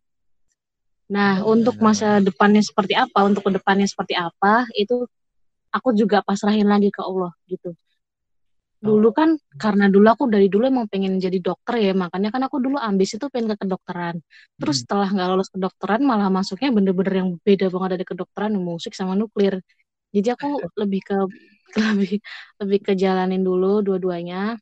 Nah 1.09 1.41
oh, 1.41 1.57
untuk 1.57 1.81
masa 1.81 2.21
depannya 2.21 2.61
seperti 2.61 2.93
apa 2.93 3.25
untuk 3.25 3.41
ke 3.41 3.51
depannya 3.57 3.89
seperti 3.89 4.13
apa 4.13 4.69
itu 4.77 5.09
aku 5.73 5.97
juga 5.97 6.21
pasrahin 6.21 6.69
lagi 6.69 6.93
ke 6.93 7.01
Allah 7.01 7.33
gitu 7.49 7.73
dulu 8.77 9.09
kan 9.09 9.29
karena 9.57 9.89
dulu 9.89 10.05
aku 10.13 10.23
dari 10.29 10.47
dulu 10.53 10.69
emang 10.69 10.85
pengen 10.85 11.17
jadi 11.17 11.41
dokter 11.41 11.81
ya 11.81 11.93
makanya 11.97 12.29
kan 12.29 12.45
aku 12.45 12.61
dulu 12.61 12.77
ambis 12.77 13.17
itu 13.17 13.25
pengen 13.33 13.57
ke 13.57 13.65
kedokteran. 13.65 14.21
Terus 14.61 14.75
hmm. 14.77 14.83
setelah 14.85 15.07
nggak 15.09 15.27
lolos 15.33 15.49
kedokteran 15.49 16.01
malah 16.05 16.29
masuknya 16.29 16.69
bener-bener 16.69 17.13
yang 17.25 17.29
beda 17.41 17.73
banget 17.73 17.89
dari 17.97 18.05
kedokteran 18.05 18.53
musik 18.61 18.93
sama 18.93 19.17
nuklir. 19.17 19.65
Jadi 20.13 20.27
aku 20.29 20.47
lebih 20.81 21.01
ke 21.01 21.17
lebih 21.81 22.21
lebih 22.61 22.79
ke 22.85 22.93
jalanin 22.93 23.41
dulu 23.41 23.81
dua-duanya. 23.81 24.57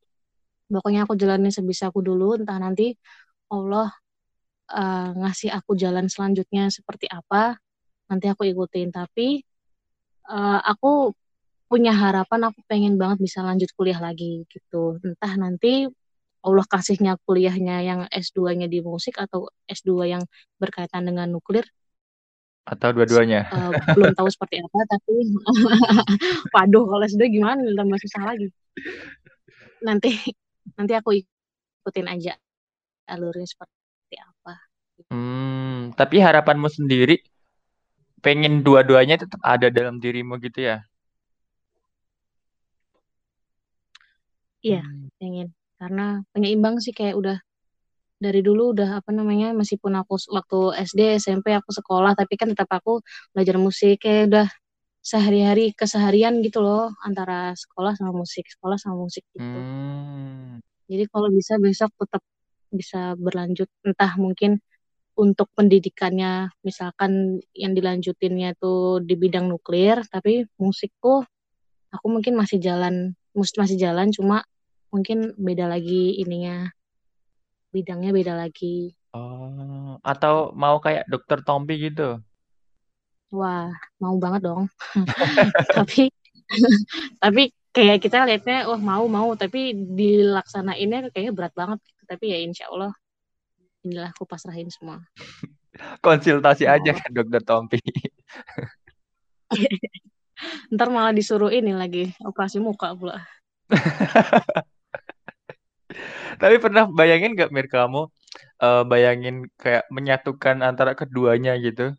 Pokoknya 0.71 1.05
aku 1.05 1.13
jalanin 1.19 1.51
sebisa 1.53 1.91
aku 1.91 2.01
dulu 2.01 2.39
entah 2.39 2.57
nanti 2.57 2.95
Allah 3.51 3.91
uh, 4.71 5.09
ngasih 5.13 5.53
aku 5.53 5.77
jalan 5.77 6.09
selanjutnya 6.09 6.71
seperti 6.71 7.05
apa 7.11 7.59
nanti 8.07 8.25
aku 8.31 8.47
ikutin. 8.47 8.95
Tapi 8.95 9.43
uh, 10.31 10.59
aku 10.63 11.11
punya 11.65 11.91
harapan 11.91 12.49
aku 12.49 12.59
pengen 12.69 12.95
banget 13.01 13.17
bisa 13.25 13.41
lanjut 13.41 13.69
kuliah 13.73 13.97
lagi 13.97 14.45
gitu 14.49 15.01
entah 15.01 15.33
nanti 15.35 15.89
Allah 16.45 16.65
kasihnya 16.69 17.17
kuliahnya 17.25 17.81
yang 17.81 17.99
S2-nya 18.13 18.69
di 18.69 18.85
musik 18.85 19.17
atau 19.17 19.49
S2 19.65 20.05
yang 20.05 20.23
berkaitan 20.61 21.01
dengan 21.09 21.25
nuklir 21.33 21.65
atau 22.65 22.89
dua-duanya? 22.89 23.45
Uh, 23.53 23.71
belum 23.93 24.17
tahu 24.17 24.25
seperti 24.25 24.57
apa, 24.57 24.79
tapi 24.89 25.13
waduh 26.53 26.85
kalau 26.89 27.05
sudah 27.05 27.27
gimana 27.29 27.61
tambah 27.77 28.01
susah 28.01 28.21
lagi. 28.25 28.49
Nanti 29.85 30.33
nanti 30.73 30.93
aku 30.97 31.13
ikutin 31.13 32.09
aja 32.09 32.33
alurnya 33.05 33.45
seperti 33.45 34.17
apa. 34.17 34.53
Hmm, 35.13 35.93
tapi 35.93 36.17
harapanmu 36.17 36.65
sendiri 36.65 37.21
pengen 38.25 38.65
dua-duanya 38.65 39.21
tetap 39.21 39.37
ada 39.45 39.69
dalam 39.69 40.01
dirimu 40.01 40.41
gitu 40.41 40.65
ya? 40.65 40.81
Iya, 44.65 44.81
hmm. 44.81 45.13
pengen. 45.21 45.47
Karena 45.77 46.25
penyeimbang 46.33 46.81
sih 46.81 46.89
kayak 46.95 47.15
udah 47.21 47.37
dari 48.15 48.41
dulu 48.41 48.73
udah 48.73 49.03
apa 49.03 49.11
namanya 49.11 49.51
meskipun 49.53 49.93
aku 50.01 50.17
waktu 50.31 50.59
SD 50.87 51.19
SMP 51.19 51.51
aku 51.51 51.69
sekolah 51.75 52.15
tapi 52.15 52.39
kan 52.39 52.49
tetap 52.55 52.71
aku 52.71 53.03
belajar 53.35 53.59
musik 53.59 54.01
kayak 54.01 54.31
udah 54.31 54.47
sehari-hari 55.03 55.75
keseharian 55.75 56.39
gitu 56.41 56.63
loh 56.63 56.95
antara 57.03 57.51
sekolah 57.53 57.93
sama 57.93 58.15
musik 58.15 58.47
sekolah 58.47 58.79
sama 58.79 59.03
musik 59.03 59.21
gitu 59.35 59.43
hmm. 59.43 60.63
jadi 60.87 61.03
kalau 61.11 61.27
bisa 61.29 61.59
besok 61.59 61.91
tetap 61.99 62.23
bisa 62.71 63.13
berlanjut 63.19 63.67
entah 63.83 64.15
mungkin 64.17 64.63
untuk 65.19 65.51
pendidikannya 65.53 66.49
misalkan 66.63 67.43
yang 67.51 67.75
dilanjutinnya 67.75 68.55
tuh 68.57 69.03
di 69.03 69.13
bidang 69.19 69.51
nuklir 69.51 70.01
tapi 70.07 70.47
musikku 70.57 71.21
aku 71.91 72.05
mungkin 72.09 72.33
masih 72.39 72.57
jalan 72.63 73.13
masih 73.35 73.75
jalan 73.75 74.09
cuma 74.09 74.47
mungkin 74.95 75.35
beda 75.35 75.67
lagi 75.67 76.23
ininya 76.23 76.71
bidangnya 77.75 78.15
beda 78.15 78.33
lagi. 78.39 78.95
Oh, 79.11 79.99
atau 79.99 80.55
mau 80.55 80.79
kayak 80.79 81.11
Dokter 81.11 81.43
Tompi 81.43 81.91
gitu? 81.91 82.23
Wah, 83.35 83.67
mau 83.99 84.15
banget 84.15 84.47
dong. 84.47 84.71
Tapi 85.75 86.07
tapi 87.23 87.49
kayak 87.73 87.99
kita 88.05 88.23
lihatnya, 88.23 88.69
wah 88.69 88.79
mau 88.79 89.05
mau, 89.09 89.33
tapi 89.33 89.73
dilaksanainnya 89.73 91.09
kayaknya 91.11 91.33
berat 91.33 91.53
banget. 91.57 91.79
Tapi 92.05 92.25
ya 92.31 92.37
insya 92.37 92.69
Allah, 92.69 92.93
inilah 93.81 94.13
aku 94.13 94.29
pasrahin 94.29 94.69
semua. 94.69 95.01
Konsultasi 96.05 96.69
Sama 96.69 96.79
aja 96.79 96.91
kan 96.95 97.09
Dokter 97.11 97.41
Tompi. 97.43 97.81
Ntar 100.71 100.87
malah 100.91 101.11
disuruh 101.11 101.51
ini 101.51 101.75
lagi, 101.75 102.13
operasi 102.23 102.61
muka 102.61 102.95
pula. 102.95 103.19
Tapi 106.41 106.55
pernah 106.63 106.85
bayangin 106.89 107.35
gak 107.39 107.51
Mir 107.55 107.67
kamu 107.71 108.01
eh, 108.65 108.83
bayangin 108.91 109.35
kayak 109.61 109.85
menyatukan 109.91 110.57
antara 110.63 110.91
keduanya 110.99 111.55
gitu? 111.59 111.95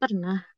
Pernah. 0.00 0.54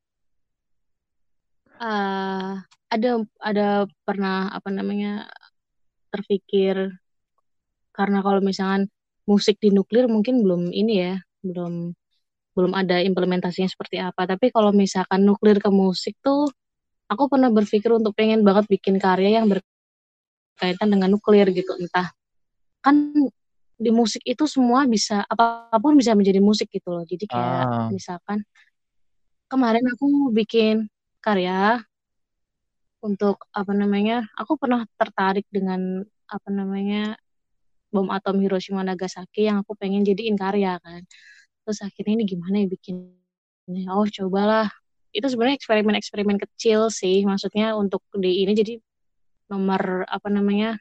eh 1.76 2.52
ada 2.88 3.11
ada 3.44 3.85
pernah 4.06 4.48
apa 4.48 4.68
namanya 4.72 5.28
terpikir 6.09 6.96
karena 7.96 8.20
kalau 8.24 8.40
misalkan 8.44 8.88
musik 9.28 9.56
di 9.59 9.72
nuklir 9.74 10.06
mungkin 10.06 10.44
belum 10.44 10.70
ini 10.70 10.94
ya, 11.00 11.14
belum 11.42 11.92
belum 12.56 12.72
ada 12.72 13.00
implementasinya 13.04 13.68
seperti 13.68 14.00
apa. 14.00 14.24
Tapi 14.24 14.52
kalau 14.54 14.72
misalkan 14.72 15.24
nuklir 15.28 15.61
ke 15.61 15.68
musik 15.72 16.16
tuh, 16.24 16.48
aku 17.12 17.28
pernah 17.32 17.50
berpikir 17.52 17.90
untuk 17.92 18.12
pengen 18.16 18.44
banget 18.46 18.64
bikin 18.70 18.96
karya 19.00 19.40
yang 19.42 19.46
berkaitan 20.56 20.88
dengan 20.88 21.12
nuklir 21.12 21.52
gitu. 21.52 21.76
Entah 21.76 22.08
kan 22.80 22.96
di 23.76 23.90
musik 23.92 24.24
itu 24.24 24.48
semua 24.48 24.88
bisa 24.88 25.20
apa 25.28 25.68
pun 25.76 26.00
bisa 26.00 26.16
menjadi 26.16 26.40
musik 26.40 26.72
gitu 26.72 26.88
loh. 26.96 27.04
Jadi 27.04 27.28
kayak 27.28 27.68
Ah, 27.68 27.92
misalkan 27.92 28.40
kemarin 29.52 29.84
aku 29.92 30.32
bikin 30.32 30.88
karya 31.20 31.84
untuk 33.04 33.44
apa 33.52 33.76
namanya? 33.76 34.24
Aku 34.40 34.56
pernah 34.56 34.88
tertarik 34.96 35.44
dengan 35.52 36.02
apa 36.26 36.48
namanya? 36.48 37.20
bom 37.94 38.12
atom 38.12 38.36
Hiroshima 38.44 38.84
Nagasaki 38.84 39.48
yang 39.48 39.62
aku 39.64 39.72
pengen 39.78 40.04
jadiin 40.04 40.36
karya 40.36 40.76
kan. 40.84 41.00
Terus 41.64 41.78
akhirnya 41.80 42.20
ini 42.20 42.24
gimana 42.28 42.60
ya 42.60 42.68
bikinnya? 42.68 43.88
Oh, 43.94 44.04
cobalah. 44.04 44.68
Itu 45.16 45.24
sebenarnya 45.32 45.56
eksperimen-eksperimen 45.56 46.36
kecil 46.36 46.92
sih, 46.92 47.24
maksudnya 47.24 47.72
untuk 47.72 48.04
di 48.12 48.44
ini 48.44 48.52
jadi 48.52 48.74
nomor 49.50 50.04
apa 50.06 50.28
namanya? 50.30 50.78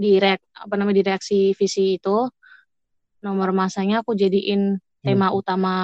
di 0.00 0.16
reak, 0.16 0.40
apa 0.56 0.74
namanya 0.80 0.96
di 0.96 1.04
reaksi 1.04 1.38
visi 1.52 2.00
itu 2.00 2.24
nomor 3.20 3.52
masanya 3.52 4.00
aku 4.00 4.16
jadiin 4.16 4.80
tema 5.04 5.28
hmm. 5.28 5.36
utama 5.36 5.74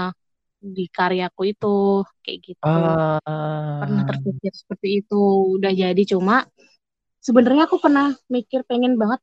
di 0.57 0.89
karyaku 0.89 1.53
itu 1.53 1.77
kayak 2.25 2.39
gitu. 2.41 2.65
Pernah 2.65 4.03
Ah, 4.03 4.09
terpikir 4.09 4.53
seperti 4.57 5.05
itu, 5.05 5.21
udah 5.61 5.69
jadi 5.69 6.03
cuma 6.09 6.49
sebenarnya 7.21 7.69
aku 7.69 7.77
pernah 7.77 8.15
mikir 8.31 8.65
pengen 8.65 8.97
banget 8.97 9.21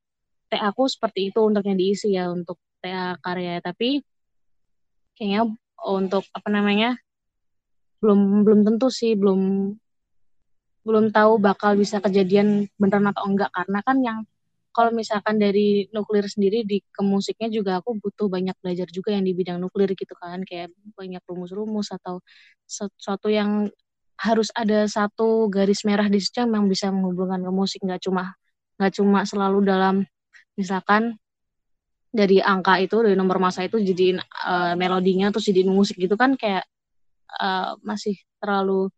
TA 0.51 0.69
aku 0.69 0.85
seperti 0.85 1.33
itu 1.33 1.39
untuk 1.41 1.65
yang 1.65 1.79
diisi 1.79 2.13
ya 2.13 2.29
untuk 2.29 2.61
TA 2.83 3.17
karya 3.17 3.63
tapi 3.63 4.03
kayaknya 5.17 5.55
untuk 5.81 6.27
apa 6.35 6.49
namanya 6.51 6.99
belum 8.03 8.43
belum 8.43 8.59
tentu 8.67 8.91
sih 8.91 9.15
belum 9.15 9.73
belum 10.83 11.15
tahu 11.15 11.39
bakal 11.39 11.79
bisa 11.79 12.03
kejadian 12.03 12.67
beneran 12.75 13.09
atau 13.11 13.23
enggak. 13.27 13.49
Karena 13.55 13.79
kan 13.83 13.97
yang 14.03 14.17
kalau 14.73 14.91
misalkan 14.91 15.37
dari 15.37 15.87
nuklir 15.93 16.25
sendiri 16.27 16.65
di 16.65 16.81
ke 16.81 17.01
musiknya 17.05 17.47
juga 17.47 17.79
aku 17.79 17.95
butuh 18.01 18.27
banyak 18.27 18.57
belajar 18.59 18.89
juga 18.89 19.13
yang 19.15 19.23
di 19.23 19.33
bidang 19.35 19.59
nuklir 19.63 19.91
gitu 19.95 20.13
kan. 20.19 20.43
Kayak 20.43 20.75
banyak 20.97 21.23
rumus-rumus 21.23 21.93
atau 21.93 22.19
sesuatu 22.67 23.31
yang 23.31 23.71
harus 24.19 24.49
ada 24.55 24.85
satu 24.87 25.47
garis 25.51 25.83
merah 25.87 26.07
di 26.07 26.19
situ 26.21 26.43
yang 26.43 26.67
bisa 26.67 26.91
menghubungkan 26.91 27.41
ke 27.41 27.51
musik. 27.53 27.79
Nggak 27.85 28.03
cuma 28.05 28.35
nggak 28.77 28.93
cuma 28.99 29.19
selalu 29.23 29.59
dalam 29.63 29.95
misalkan 30.57 31.17
dari 32.13 32.37
angka 32.37 32.77
itu 32.77 33.01
dari 33.01 33.17
nomor 33.17 33.41
masa 33.41 33.65
itu 33.65 33.81
jadiin 33.81 34.21
uh, 34.21 34.77
melodinya 34.77 35.33
terus 35.33 35.49
jadiin 35.49 35.73
musik 35.73 35.97
gitu 35.97 36.13
kan 36.13 36.37
kayak 36.37 36.65
uh, 37.41 37.73
masih 37.81 38.13
terlalu 38.37 38.93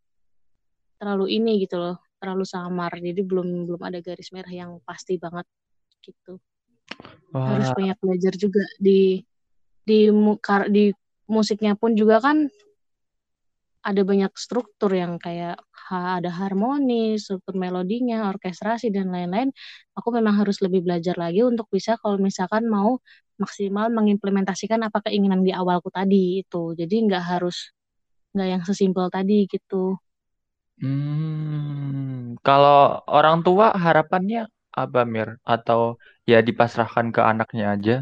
terlalu 0.96 1.36
ini 1.36 1.62
gitu 1.62 1.76
loh 1.80 1.96
terlalu 2.16 2.44
samar 2.48 2.92
jadi 2.96 3.20
belum 3.20 3.68
belum 3.68 3.82
ada 3.84 4.00
garis 4.00 4.32
merah 4.32 4.50
yang 4.52 4.80
pasti 4.82 5.20
banget 5.20 5.44
gitu 6.00 6.40
harus 7.36 7.68
wah, 7.70 7.76
banyak 7.76 7.96
belajar 8.00 8.32
juga 8.34 8.64
di 8.80 9.20
di 9.86 10.08
di 10.72 10.84
musiknya 11.28 11.78
pun 11.78 11.94
juga 11.94 12.18
kan 12.18 12.48
ada 13.86 14.02
banyak 14.02 14.34
struktur 14.34 14.90
yang 14.90 15.14
kayak 15.22 15.62
ada 15.94 16.26
harmoni, 16.26 17.14
struktur 17.22 17.54
melodinya, 17.54 18.26
orkestrasi 18.34 18.90
dan 18.90 19.14
lain-lain. 19.14 19.54
Aku 19.94 20.10
memang 20.10 20.42
harus 20.42 20.58
lebih 20.58 20.82
belajar 20.82 21.14
lagi 21.14 21.46
untuk 21.46 21.70
bisa 21.70 21.94
kalau 22.02 22.18
misalkan 22.18 22.66
mau 22.66 22.98
maksimal 23.38 23.86
mengimplementasikan 23.94 24.82
apa 24.82 25.06
keinginan 25.06 25.46
di 25.46 25.54
awalku 25.54 25.86
tadi 25.94 26.42
itu. 26.42 26.74
Jadi 26.74 27.06
nggak 27.06 27.24
harus 27.38 27.70
nggak 28.34 28.48
yang 28.50 28.62
sesimpel 28.66 29.06
tadi 29.06 29.46
gitu. 29.46 29.94
Hmm, 30.80 32.40
kalau 32.44 33.00
orang 33.08 33.40
tua 33.46 33.72
harapannya 33.76 34.48
apa 34.76 35.08
Mir? 35.08 35.40
Atau 35.46 35.96
ya 36.28 36.44
dipasrahkan 36.44 37.10
ke 37.10 37.20
anaknya 37.24 37.72
aja? 37.72 37.96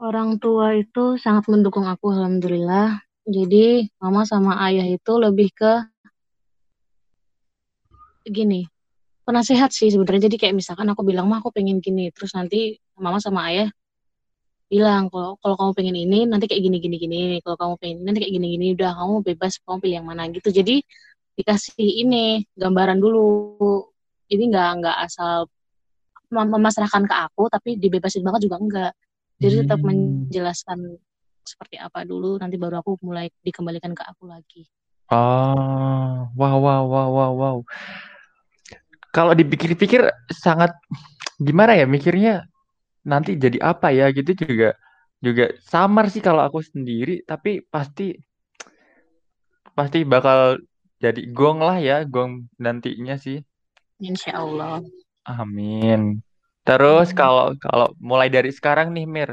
Orang 0.00 0.40
tua 0.40 0.78
itu 0.78 1.20
sangat 1.20 1.44
mendukung 1.52 1.84
aku, 1.84 2.14
alhamdulillah. 2.14 3.04
Jadi 3.28 3.92
mama 4.00 4.24
sama 4.24 4.56
ayah 4.64 4.88
itu 4.88 5.12
lebih 5.20 5.52
ke 5.52 5.72
gini, 8.24 8.64
penasehat 9.28 9.74
sih 9.76 9.92
sebenarnya. 9.92 10.30
Jadi 10.30 10.36
kayak 10.40 10.56
misalkan 10.56 10.88
aku 10.88 11.04
bilang 11.04 11.28
mah 11.28 11.44
aku 11.44 11.52
pengen 11.52 11.84
gini, 11.84 12.08
terus 12.14 12.32
nanti 12.32 12.80
mama 12.96 13.20
sama 13.20 13.50
ayah 13.52 13.68
bilang 14.70 15.10
kalau 15.10 15.34
kalau 15.42 15.54
kamu 15.58 15.72
pengen 15.74 15.96
ini 15.98 16.18
nanti 16.30 16.46
kayak 16.46 16.62
gini 16.62 16.78
gini 16.78 16.96
gini. 16.96 17.20
Kalau 17.42 17.58
kamu 17.58 17.74
pengen 17.82 17.96
ini 18.00 18.04
nanti 18.06 18.18
kayak 18.22 18.34
gini 18.38 18.46
gini. 18.54 18.66
Udah 18.78 18.90
kamu 18.94 19.14
bebas 19.26 19.58
kamu 19.66 19.76
pilih 19.82 19.96
yang 20.00 20.06
mana 20.06 20.22
gitu. 20.30 20.48
Jadi 20.54 20.80
dikasih 21.34 22.06
ini 22.06 22.46
gambaran 22.54 23.02
dulu. 23.02 23.26
Ini 24.30 24.42
nggak 24.46 24.68
nggak 24.78 24.96
asal 25.10 25.50
memasrahkan 26.30 27.10
ke 27.10 27.14
aku 27.26 27.50
tapi 27.50 27.74
dibebasin 27.74 28.22
banget 28.22 28.46
juga 28.46 28.62
enggak 28.62 28.92
jadi 29.40 29.66
tetap 29.66 29.82
Hmm. 29.82 29.88
menjelaskan 29.90 30.78
seperti 31.42 31.80
apa 31.80 32.04
dulu 32.04 32.36
nanti 32.38 32.60
baru 32.60 32.84
aku 32.84 33.00
mulai 33.02 33.32
dikembalikan 33.42 33.96
ke 33.96 34.04
aku 34.04 34.28
lagi. 34.28 34.68
Oh, 35.10 36.30
wow, 36.38 36.56
wow, 36.62 36.82
wow, 36.86 37.08
wow, 37.10 37.32
wow. 37.34 37.56
Kalau 39.10 39.34
dipikir-pikir 39.34 40.06
sangat 40.30 40.70
gimana 41.42 41.74
ya 41.74 41.82
mikirnya 41.88 42.46
nanti 43.06 43.36
jadi 43.36 43.58
apa 43.62 43.92
ya? 43.92 44.08
Gitu 44.12 44.32
juga 44.36 44.76
juga 45.20 45.52
samar 45.60 46.08
sih 46.08 46.24
kalau 46.24 46.40
aku 46.40 46.64
sendiri 46.64 47.20
tapi 47.28 47.60
pasti 47.68 48.16
pasti 49.76 50.02
bakal 50.08 50.56
jadi 51.00 51.20
gong 51.32 51.60
lah 51.60 51.76
ya 51.80 52.04
gong 52.04 52.48
nantinya 52.60 53.16
sih. 53.20 53.40
Insya 54.00 54.40
Allah. 54.40 54.80
Amin. 55.28 56.24
Terus 56.64 57.12
kalau 57.16 57.56
kalau 57.60 57.92
mulai 58.00 58.28
dari 58.32 58.52
sekarang 58.52 58.92
nih 58.92 59.06
Mir 59.08 59.30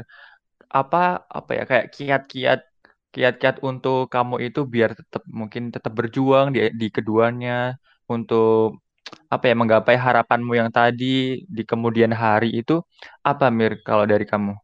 apa 0.68 1.24
apa 1.28 1.50
ya 1.56 1.64
kayak 1.64 1.86
kiat-kiat 1.96 2.60
kiat-kiat 3.08 3.64
untuk 3.64 4.12
kamu 4.12 4.52
itu 4.52 4.68
biar 4.68 4.92
tetap 4.92 5.24
mungkin 5.24 5.72
tetap 5.72 5.96
berjuang 5.96 6.52
di 6.52 6.68
di 6.76 6.88
keduanya 6.92 7.80
untuk 8.04 8.80
apa 9.28 9.44
ya 9.44 9.54
menggapai 9.54 9.96
harapanmu 10.00 10.56
yang 10.56 10.72
tadi 10.72 11.44
di 11.44 11.62
kemudian 11.62 12.16
hari 12.16 12.48
itu 12.64 12.80
apa 13.20 13.52
Mir 13.52 13.76
kalau 13.84 14.08
dari 14.08 14.24
kamu? 14.24 14.56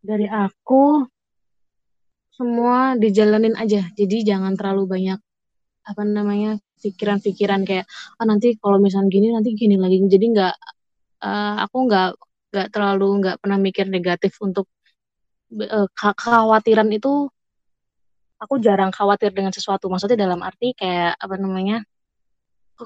Dari 0.00 0.26
aku 0.26 1.04
semua 2.32 2.96
dijalanin 2.96 3.54
aja. 3.60 3.84
Jadi 3.92 4.24
jangan 4.24 4.56
terlalu 4.56 4.88
banyak 4.88 5.20
apa 5.82 6.02
namanya 6.06 6.56
pikiran-pikiran 6.80 7.62
kayak 7.68 7.86
ah 8.18 8.24
nanti 8.26 8.56
kalau 8.56 8.80
misalnya 8.80 9.12
gini 9.12 9.28
nanti 9.36 9.52
gini 9.52 9.76
lagi. 9.76 10.00
Jadi 10.08 10.26
nggak 10.32 10.54
uh, 11.22 11.54
aku 11.68 11.76
nggak 11.86 12.10
nggak 12.52 12.68
terlalu 12.72 13.08
nggak 13.20 13.36
pernah 13.36 13.58
mikir 13.60 13.86
negatif 13.92 14.32
untuk 14.40 14.64
uh, 15.60 15.86
kekhawatiran 15.92 16.88
itu. 16.88 17.28
Aku 18.42 18.58
jarang 18.58 18.90
khawatir 18.90 19.30
dengan 19.30 19.54
sesuatu. 19.54 19.86
Maksudnya 19.86 20.18
dalam 20.26 20.42
arti 20.42 20.74
kayak 20.74 21.14
apa 21.14 21.36
namanya 21.38 21.86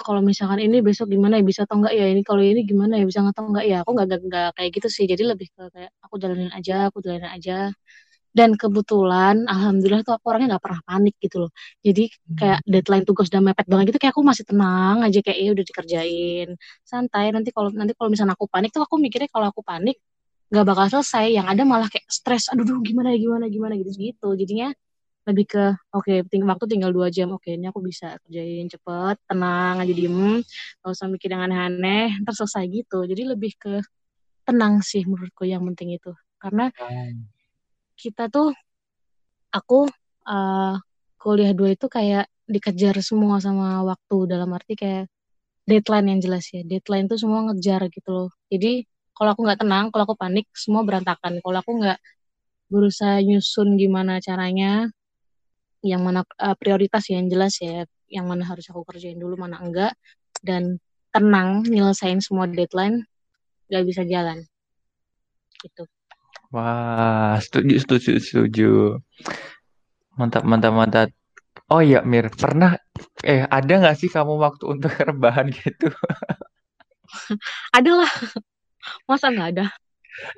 kalau 0.07 0.21
misalkan 0.25 0.59
ini 0.63 0.83
besok 0.85 1.07
gimana 1.15 1.39
ya 1.41 1.45
bisa 1.47 1.63
atau 1.67 1.77
enggak 1.81 1.95
ya? 1.95 2.07
Ini 2.13 2.23
kalau 2.27 2.43
ini 2.43 2.61
gimana 2.67 2.99
ya 3.01 3.05
bisa 3.09 3.21
atau 3.25 3.45
enggak 3.51 3.65
ya? 3.71 3.77
Aku 3.87 3.91
nggak 3.97 4.07
nggak 4.29 4.49
kayak 4.59 4.71
gitu 4.77 4.89
sih. 4.91 5.05
Jadi 5.11 5.23
lebih 5.25 5.49
ke 5.55 5.63
kayak 5.75 5.91
aku 6.05 6.15
jalanin 6.23 6.51
aja 6.53 6.91
aku 6.91 6.99
jalanin 7.05 7.31
aja. 7.31 7.71
Dan 8.37 8.53
kebetulan 8.61 9.49
alhamdulillah 9.49 10.05
tuh 10.05 10.15
aku 10.21 10.27
orangnya 10.29 10.57
nggak 10.57 10.65
pernah 10.69 10.81
panik 10.85 11.15
gitu 11.25 11.37
loh. 11.49 11.51
Jadi 11.81 12.13
kayak 12.37 12.61
deadline 12.69 13.05
tugas 13.09 13.27
udah 13.33 13.43
mepet 13.43 13.67
banget 13.71 13.85
gitu 13.95 13.99
kayak 14.03 14.13
aku 14.17 14.25
masih 14.27 14.45
tenang 14.45 14.97
aja 15.07 15.19
kayak 15.25 15.39
ya 15.41 15.51
udah 15.57 15.65
dikerjain 15.65 16.49
santai. 16.85 17.25
Nanti 17.33 17.51
kalau 17.57 17.71
nanti 17.73 17.93
kalau 17.97 18.09
misalnya 18.13 18.37
aku 18.37 18.47
panik 18.53 18.71
tuh 18.77 18.85
aku 18.85 19.01
mikirnya 19.01 19.29
kalau 19.33 19.49
aku 19.49 19.65
panik 19.65 19.97
nggak 20.53 20.65
bakal 20.69 20.87
selesai. 21.01 21.33
Yang 21.33 21.47
ada 21.57 21.63
malah 21.65 21.89
kayak 21.93 22.07
stres 22.13 22.53
aduh 22.53 22.65
duh, 22.69 22.79
gimana 22.85 23.17
gimana 23.17 23.47
gimana? 23.49 23.75
Gitu 23.81 23.91
gitu 23.97 24.29
jadinya 24.37 24.69
lebih 25.27 25.45
ke 25.51 25.65
oke 25.91 26.07
okay, 26.07 26.23
ting 26.31 26.47
waktu 26.47 26.65
tinggal 26.71 26.95
dua 26.95 27.11
jam. 27.11 27.35
Oke 27.35 27.51
okay, 27.51 27.53
ini 27.59 27.67
aku 27.67 27.83
bisa 27.83 28.15
kerjain 28.23 28.71
cepet 28.71 29.17
tenang 29.27 29.83
aja 29.83 29.93
diem. 29.93 30.41
Gak 30.81 30.91
usah 30.95 31.11
mikir 31.11 31.35
yang 31.35 31.43
aneh-aneh. 31.51 32.23
Ntar 32.23 32.35
selesai 32.39 32.65
gitu. 32.71 33.03
Jadi 33.05 33.23
lebih 33.27 33.59
ke 33.59 33.83
tenang 34.47 34.79
sih 34.87 35.03
menurutku 35.03 35.43
yang 35.43 35.67
penting 35.75 35.99
itu. 35.99 36.15
Karena 36.39 36.71
hmm. 36.71 37.27
kita 37.99 38.31
tuh 38.31 38.55
aku 39.51 39.91
uh, 40.31 40.75
kuliah 41.19 41.51
dua 41.51 41.75
itu 41.75 41.91
kayak 41.91 42.31
dikejar 42.47 42.95
semua 43.03 43.43
sama 43.43 43.83
waktu. 43.83 44.31
Dalam 44.31 44.55
arti 44.55 44.79
kayak 44.79 45.11
deadline 45.67 46.15
yang 46.15 46.21
jelas 46.23 46.47
ya. 46.55 46.63
Deadline 46.63 47.11
tuh 47.11 47.19
semua 47.19 47.51
ngejar 47.51 47.91
gitu 47.91 48.11
loh. 48.15 48.31
Jadi 48.47 48.87
kalau 49.11 49.35
aku 49.35 49.43
nggak 49.43 49.61
tenang 49.67 49.91
kalau 49.91 50.07
aku 50.07 50.15
panik 50.15 50.47
semua 50.55 50.87
berantakan. 50.87 51.43
Kalau 51.43 51.59
aku 51.59 51.73
nggak 51.83 51.99
berusaha 52.71 53.23
nyusun 53.23 53.79
gimana 53.79 54.19
caranya 54.19 54.91
yang 55.85 56.03
mana 56.05 56.25
uh, 56.41 56.57
prioritas 56.57 57.09
ya, 57.09 57.21
yang 57.21 57.29
jelas 57.29 57.59
ya 57.61 57.85
yang 58.07 58.27
mana 58.31 58.47
harus 58.47 58.67
aku 58.71 58.87
kerjain 58.87 59.19
dulu 59.19 59.35
mana 59.35 59.59
enggak 59.61 59.93
dan 60.41 60.79
tenang 61.11 61.65
nyelesain 61.67 62.23
semua 62.23 62.47
deadline 62.47 63.03
nggak 63.69 63.85
bisa 63.85 64.03
jalan 64.07 64.47
gitu 65.61 65.85
Wah, 66.55 67.43
setuju, 67.43 67.75
setuju, 67.83 68.13
setuju. 68.23 68.71
Mantap, 70.15 70.47
mantap, 70.47 70.73
mantap. 70.79 71.09
Oh 71.67 71.83
iya, 71.83 72.07
Mir, 72.07 72.31
pernah 72.31 72.79
eh 73.27 73.43
ada 73.51 73.73
nggak 73.83 73.99
sih 73.99 74.07
kamu 74.07 74.39
waktu 74.39 74.65
untuk 74.79 74.95
rebahan 75.11 75.51
gitu? 75.51 75.91
ada 77.75 77.91
lah, 77.99 78.13
masa 79.11 79.35
nggak 79.35 79.49
ada? 79.59 79.67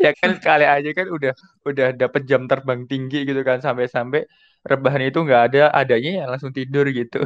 ya 0.03 0.11
kan 0.19 0.35
sekali 0.35 0.67
aja 0.67 0.91
kan 0.91 1.07
udah 1.07 1.33
udah 1.63 1.89
dapet 1.95 2.23
jam 2.27 2.51
terbang 2.51 2.83
tinggi 2.91 3.23
gitu 3.23 3.41
kan 3.47 3.63
sampai-sampai 3.63 4.27
rebahan 4.67 5.03
itu 5.07 5.19
nggak 5.23 5.43
ada, 5.53 5.63
adanya 5.75 6.11
ya 6.23 6.25
langsung 6.31 6.51
tidur 6.51 6.89
gitu. 6.91 7.23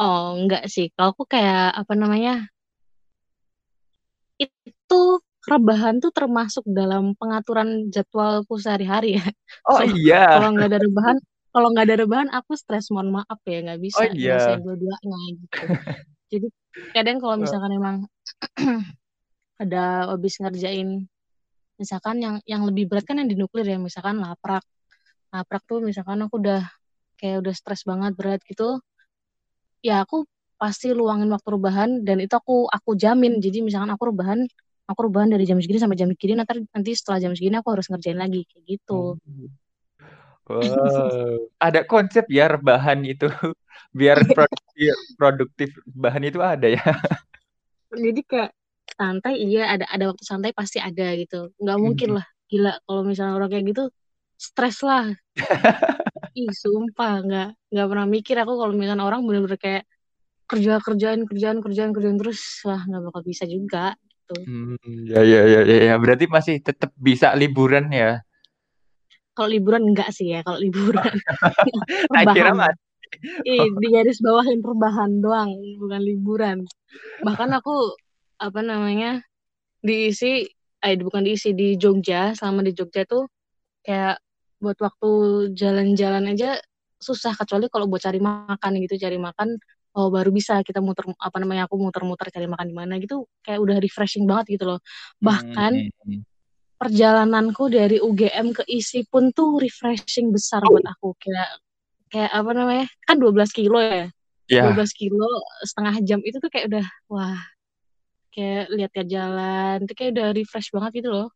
oh, 0.00 0.36
enggak 0.36 0.68
sih. 0.68 0.92
Kalau 0.92 1.16
aku 1.16 1.24
kayak 1.28 1.72
apa 1.76 1.92
namanya? 1.96 2.48
Itu 4.36 5.22
rebahan 5.42 5.98
tuh 5.98 6.14
termasuk 6.14 6.62
dalam 6.68 7.18
pengaturan 7.18 7.90
jadwalku 7.90 8.58
sehari-hari 8.58 9.18
ya. 9.18 9.26
Oh 9.68 9.78
so, 9.78 9.86
iya. 9.94 10.38
Kalau 10.38 10.48
nggak 10.54 10.68
ada 10.70 10.78
rebahan, 10.80 11.16
kalau 11.52 11.68
nggak 11.70 11.86
ada 11.86 11.96
rebahan 12.02 12.28
aku 12.32 12.52
stres 12.56 12.88
mohon 12.88 13.12
maaf 13.12 13.40
ya 13.44 13.58
nggak 13.62 13.80
bisa 13.82 14.00
oh, 14.00 14.10
iya. 14.14 14.56
dua-duanya 14.58 15.18
gitu. 15.36 15.62
Jadi 16.32 16.46
kadang 16.96 17.20
kalau 17.20 17.36
misalkan 17.42 17.72
emang 17.76 17.96
ada 19.62 20.10
habis 20.10 20.40
ngerjain 20.40 21.06
misalkan 21.76 22.16
yang 22.22 22.36
yang 22.46 22.62
lebih 22.62 22.86
berat 22.90 23.04
kan 23.06 23.18
yang 23.18 23.28
di 23.30 23.36
nuklir 23.38 23.66
ya 23.66 23.78
misalkan 23.78 24.22
laprak 24.22 24.62
laprak 25.32 25.64
tuh 25.64 25.80
misalkan 25.80 26.20
aku 26.22 26.38
udah 26.38 26.62
kayak 27.16 27.40
udah 27.42 27.54
stres 27.56 27.82
banget 27.88 28.12
berat 28.12 28.40
gitu 28.44 28.78
ya 29.82 30.04
aku 30.04 30.28
pasti 30.60 30.94
luangin 30.94 31.26
waktu 31.32 31.48
rebahan 31.58 31.90
dan 32.06 32.22
itu 32.22 32.36
aku 32.38 32.70
aku 32.70 32.94
jamin 32.94 33.42
jadi 33.42 33.66
misalkan 33.66 33.90
aku 33.90 34.14
rebahan 34.14 34.46
aku 34.86 35.10
rebahan 35.10 35.34
dari 35.34 35.48
jam 35.48 35.58
segini 35.58 35.80
sampai 35.82 35.98
jam 35.98 36.12
segini 36.14 36.38
nanti 36.38 36.62
nanti 36.70 36.90
setelah 36.94 37.18
jam 37.18 37.32
segini 37.34 37.58
aku 37.58 37.74
harus 37.74 37.88
ngerjain 37.88 38.18
lagi 38.18 38.46
kayak 38.46 38.64
gitu. 38.66 39.18
Wow, 40.42 41.48
ada 41.62 41.86
konsep 41.86 42.26
ya 42.28 42.50
rebahan 42.50 43.06
itu 43.06 43.30
biar 43.98 44.20
produktif, 44.26 44.92
produktif 45.16 45.70
bahan 45.86 46.28
itu 46.28 46.38
ada 46.42 46.66
ya. 46.66 46.82
Jadi 47.94 48.20
kayak 48.26 48.50
santai 48.92 49.38
iya 49.38 49.72
ada 49.72 49.86
ada 49.88 50.12
waktu 50.12 50.24
santai 50.26 50.50
pasti 50.52 50.82
ada 50.82 51.14
gitu. 51.14 51.54
Nggak 51.62 51.78
mungkin 51.78 52.08
hmm. 52.12 52.16
lah 52.20 52.26
gila 52.50 52.72
kalau 52.84 53.02
misalnya 53.06 53.34
orang 53.38 53.48
kayak 53.48 53.64
gitu 53.72 53.84
stres 54.42 54.82
lah. 54.82 55.14
Ih 56.42 56.50
sumpah 56.50 57.22
nggak 57.22 57.48
nggak 57.70 57.86
pernah 57.86 58.06
mikir 58.10 58.36
aku 58.42 58.58
kalau 58.58 58.74
misalnya 58.74 59.06
orang 59.06 59.22
bener-bener 59.22 59.60
kayak 59.60 59.84
kerja 60.50 60.82
kerjaan 60.82 61.24
kerjaan 61.28 61.62
kerjaan 61.62 61.90
kerjaan 61.94 62.18
terus 62.18 62.40
wah 62.66 62.82
nggak 62.82 63.02
bakal 63.08 63.22
bisa 63.22 63.44
juga 63.46 63.94
gitu. 64.02 64.36
Hmm, 64.48 64.76
ya, 65.06 65.22
ya 65.22 65.40
ya 65.46 65.60
ya 65.62 65.78
ya 65.92 65.94
berarti 66.00 66.26
masih 66.26 66.58
tetap 66.58 66.90
bisa 66.98 67.30
liburan 67.38 67.86
ya. 67.92 68.18
Kalau 69.32 69.48
liburan 69.48 69.92
enggak 69.92 70.12
sih 70.12 70.28
ya, 70.28 70.44
kalau 70.44 70.60
liburan. 70.60 71.08
kira 72.36 72.52
mas. 72.52 72.76
Ih, 73.44 73.68
di 73.76 73.88
garis 73.92 74.20
bawahin 74.20 74.60
perbahan 74.60 75.24
doang, 75.24 75.52
bukan 75.80 76.00
liburan. 76.00 76.58
Bahkan 77.24 77.48
aku 77.60 77.96
apa 78.40 78.60
namanya 78.60 79.24
diisi, 79.80 80.48
eh 80.80 80.94
bukan 81.00 81.24
diisi 81.24 81.56
di 81.56 81.80
Jogja, 81.80 82.36
selama 82.36 82.60
di 82.64 82.72
Jogja 82.76 83.08
tuh 83.08 83.28
kayak 83.84 84.20
buat 84.62 84.78
waktu 84.78 85.10
jalan-jalan 85.58 86.30
aja 86.30 86.62
susah 87.02 87.34
kecuali 87.34 87.66
kalau 87.66 87.90
buat 87.90 87.98
cari 87.98 88.22
makan 88.22 88.78
gitu, 88.86 88.94
cari 88.94 89.18
makan 89.18 89.58
oh 89.92 90.08
baru 90.08 90.32
bisa 90.32 90.60
kita 90.64 90.80
muter 90.80 91.04
apa 91.20 91.36
namanya 91.36 91.68
aku 91.68 91.76
muter-muter 91.76 92.32
cari 92.32 92.48
makan 92.48 92.66
di 92.72 92.76
mana 92.76 92.96
gitu 92.96 93.28
kayak 93.44 93.60
udah 93.60 93.76
refreshing 93.76 94.24
banget 94.24 94.56
gitu 94.56 94.64
loh 94.72 94.80
bahkan 95.20 95.72
hmm. 95.76 95.92
hmm, 95.92 96.08
hmm. 96.16 96.22
perjalananku 96.80 97.68
dari 97.68 98.00
UGM 98.00 98.56
ke 98.56 98.62
ISI 98.64 99.04
pun 99.12 99.30
tuh 99.36 99.60
refreshing 99.60 100.32
besar 100.32 100.64
buat 100.64 100.84
aku 100.86 101.12
kayak 101.20 101.50
kayak 102.08 102.30
apa 102.32 102.50
namanya 102.56 102.86
kan 103.04 103.16
12 103.20 103.36
kilo 103.52 103.78
ya 103.84 104.08
yeah. 104.48 104.72
12 104.72 104.80
kilo 104.96 105.28
setengah 105.64 105.94
jam 106.04 106.20
itu 106.24 106.40
tuh 106.40 106.48
kayak 106.48 106.72
udah 106.72 106.86
wah 107.12 107.40
kayak 108.32 108.72
lihat 108.72 108.92
ya 108.96 109.04
jalan 109.04 109.84
tuh 109.84 109.94
kayak 109.96 110.16
udah 110.16 110.28
refresh 110.32 110.72
banget 110.72 111.04
gitu 111.04 111.12
loh 111.12 111.28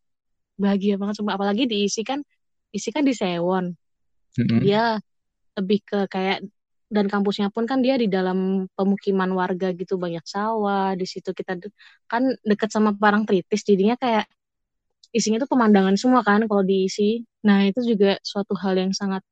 bahagia 0.57 0.97
banget 0.97 1.21
semua 1.21 1.37
apalagi 1.37 1.69
di 1.69 1.85
ISI 1.85 2.09
kan 2.09 2.25
ISI 2.77 2.93
kan 2.93 3.05
di 3.05 3.17
Sewon 3.17 3.73
mm 3.73 4.45
-hmm. 4.45 4.61
dia 4.61 5.01
lebih 5.57 5.81
ke 5.83 5.99
kayak 6.12 6.45
dan 6.87 7.11
kampusnya 7.11 7.51
pun 7.51 7.67
kan 7.67 7.83
dia 7.83 7.99
di 7.99 8.07
dalam 8.07 8.71
pemukiman 8.79 9.27
warga 9.35 9.75
gitu 9.75 9.99
banyak 9.99 10.23
sawah 10.23 10.95
di 10.95 11.03
situ 11.03 11.35
kita 11.35 11.59
kan 12.07 12.23
deket 12.47 12.71
sama 12.71 12.95
Parangtritis 12.95 13.67
jadinya 13.67 13.99
kayak 13.99 14.31
isinya 15.11 15.43
tuh 15.43 15.51
pemandangan 15.51 15.99
semua 15.99 16.23
kan 16.23 16.47
kalau 16.47 16.62
diisi 16.62 17.27
nah 17.43 17.67
itu 17.67 17.83
juga 17.83 18.21
suatu 18.23 18.55
hal 18.55 18.79
yang 18.79 18.95
sangat 18.95 19.25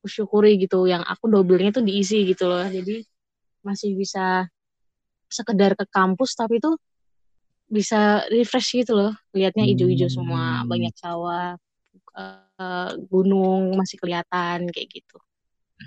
kusyukuri 0.00 0.56
gitu 0.56 0.88
yang 0.88 1.04
aku 1.04 1.28
dobelnya 1.28 1.74
tuh 1.76 1.84
diisi 1.84 2.24
gitu 2.24 2.48
loh 2.48 2.64
jadi 2.64 3.04
masih 3.60 3.92
bisa 3.92 4.48
sekedar 5.28 5.76
ke 5.76 5.84
kampus 5.90 6.32
tapi 6.38 6.62
itu 6.62 6.72
bisa 7.66 8.22
refresh 8.30 8.86
gitu 8.86 8.94
loh 8.94 9.12
lihatnya 9.34 9.66
hijau-hijau 9.66 10.06
semua 10.08 10.62
hmm. 10.62 10.70
banyak 10.70 10.94
sawah 10.94 11.58
uh, 12.14 12.45
gunung 13.12 13.76
masih 13.76 14.00
kelihatan 14.00 14.68
kayak 14.72 14.88
gitu 14.88 15.16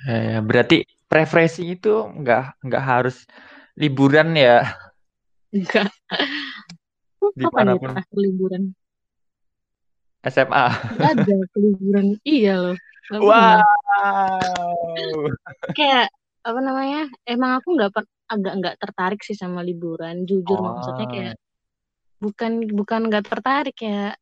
Eh, 0.05 0.37
berarti 0.45 0.85
preferensi 1.09 1.65
itu 1.65 1.89
nggak 1.89 2.61
nggak 2.61 2.83
harus 2.83 3.25
liburan 3.73 4.37
ya? 4.37 4.77
Enggak. 5.49 5.89
Kapan 7.19 7.73
ya 7.73 7.81
terakhir 7.81 8.17
liburan? 8.17 8.63
SMA. 10.29 10.65
Gak 10.99 11.11
ada 11.15 11.35
liburan. 11.57 12.05
Iya 12.21 12.53
loh. 12.59 12.75
wow. 13.17 13.63
Kayak 15.73 16.13
apa 16.45 16.59
namanya? 16.61 17.09
Emang 17.25 17.57
aku 17.57 17.73
nggak 17.73 17.89
agak 18.29 18.53
nggak 18.61 18.75
tertarik 18.77 19.21
sih 19.25 19.33
sama 19.33 19.65
liburan. 19.65 20.29
Jujur 20.29 20.59
oh. 20.61 20.77
maksudnya 20.77 21.07
kayak 21.09 21.35
bukan 22.21 22.51
bukan 22.69 23.01
nggak 23.09 23.25
tertarik 23.25 23.77
ya. 23.81 24.13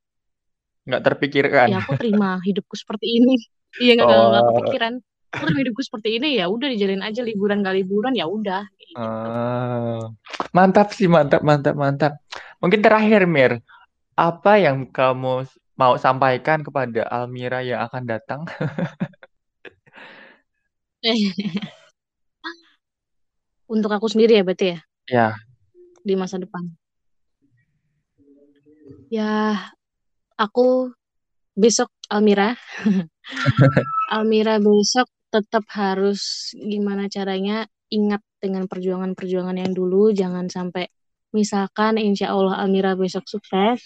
Nggak 0.88 1.04
terpikirkan. 1.04 1.68
Ya 1.70 1.84
aku 1.84 2.00
terima 2.00 2.40
hidupku 2.42 2.74
seperti 2.74 3.20
ini. 3.20 3.36
Iya 3.78 4.00
nggak 4.00 4.10
oh. 4.10 4.58
kepikiran 4.58 4.94
kalau 5.32 5.54
hidupku 5.54 5.84
seperti 5.84 6.18
ini 6.18 6.40
ya 6.40 6.48
udah 6.48 6.68
dijalin 6.72 7.04
aja 7.04 7.22
liburan 7.22 7.60
gak 7.60 7.76
liburan 7.76 8.16
ya 8.16 8.26
udah 8.28 8.64
gitu. 8.80 8.96
uh, 8.96 10.08
mantap 10.56 10.96
sih 10.96 11.12
mantap 11.12 11.44
mantap 11.44 11.76
mantap 11.76 12.14
mungkin 12.64 12.80
terakhir 12.82 13.28
Mir 13.28 13.60
apa 14.18 14.58
yang 14.58 14.88
kamu 14.90 15.46
mau 15.78 15.94
sampaikan 16.00 16.64
kepada 16.66 17.06
Almira 17.12 17.62
yang 17.62 17.86
akan 17.86 18.04
datang 18.08 18.48
untuk 23.74 23.92
aku 23.94 24.08
sendiri 24.10 24.42
ya 24.42 24.44
berarti 24.48 24.74
ya 24.74 24.80
ya 25.08 25.36
di 26.02 26.16
masa 26.18 26.40
depan 26.42 26.66
ya 29.12 29.70
aku 30.38 30.94
besok 31.58 31.90
Almira 32.08 32.56
Almira 34.16 34.62
besok 34.62 35.10
tetap 35.34 35.68
harus 35.76 36.54
gimana 36.56 37.12
caranya 37.12 37.68
ingat 37.92 38.24
dengan 38.40 38.70
perjuangan-perjuangan 38.70 39.58
yang 39.60 39.74
dulu 39.76 40.14
jangan 40.16 40.48
sampai 40.48 40.88
misalkan 41.36 42.00
insya 42.00 42.32
Allah 42.32 42.62
Almira 42.64 42.96
besok 42.96 43.28
sukses 43.28 43.84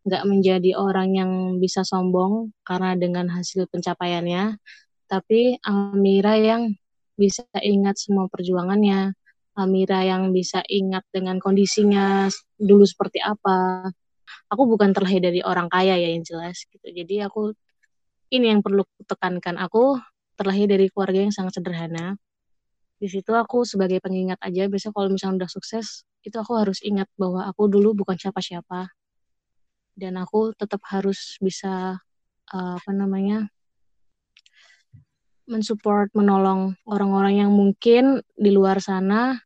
nggak 0.00 0.24
menjadi 0.24 0.70
orang 0.80 1.08
yang 1.12 1.32
bisa 1.60 1.84
sombong 1.84 2.56
karena 2.64 2.96
dengan 2.96 3.28
hasil 3.28 3.68
pencapaiannya, 3.68 4.56
tapi 5.04 5.60
Almira 5.60 6.40
yang 6.40 6.72
bisa 7.20 7.44
ingat 7.60 8.00
semua 8.00 8.24
perjuangannya, 8.32 9.12
Almira 9.60 10.00
yang 10.08 10.32
bisa 10.32 10.64
ingat 10.72 11.04
dengan 11.12 11.36
kondisinya 11.36 12.32
dulu 12.56 12.84
seperti 12.88 13.20
apa. 13.20 13.92
Aku 14.52 14.66
bukan 14.66 14.90
terlahir 14.96 15.22
dari 15.22 15.40
orang 15.44 15.66
kaya 15.70 15.96
ya 15.96 16.08
yang 16.12 16.24
jelas 16.26 16.64
gitu. 16.68 16.86
Jadi 16.86 17.22
aku 17.24 17.54
ini 18.30 18.50
yang 18.54 18.62
perlu 18.62 18.86
tekankan. 19.04 19.58
Aku 19.58 19.98
terlahir 20.38 20.70
dari 20.70 20.86
keluarga 20.88 21.20
yang 21.26 21.34
sangat 21.34 21.60
sederhana. 21.60 22.16
Di 23.00 23.08
situ 23.08 23.32
aku 23.32 23.64
sebagai 23.64 23.98
pengingat 24.04 24.36
aja, 24.44 24.68
besok 24.68 24.92
kalau 24.92 25.08
misalnya 25.08 25.44
udah 25.44 25.50
sukses, 25.50 26.04
itu 26.20 26.36
aku 26.36 26.52
harus 26.60 26.84
ingat 26.84 27.08
bahwa 27.16 27.48
aku 27.48 27.64
dulu 27.66 27.96
bukan 28.04 28.16
siapa-siapa. 28.16 28.92
Dan 29.96 30.20
aku 30.20 30.52
tetap 30.52 30.84
harus 30.88 31.40
bisa, 31.40 31.96
uh, 32.52 32.74
apa 32.76 32.92
namanya, 32.92 33.48
mensupport, 35.48 36.12
menolong 36.12 36.76
orang-orang 36.86 37.42
yang 37.42 37.50
mungkin 37.50 38.20
di 38.36 38.52
luar 38.52 38.78
sana, 38.84 39.40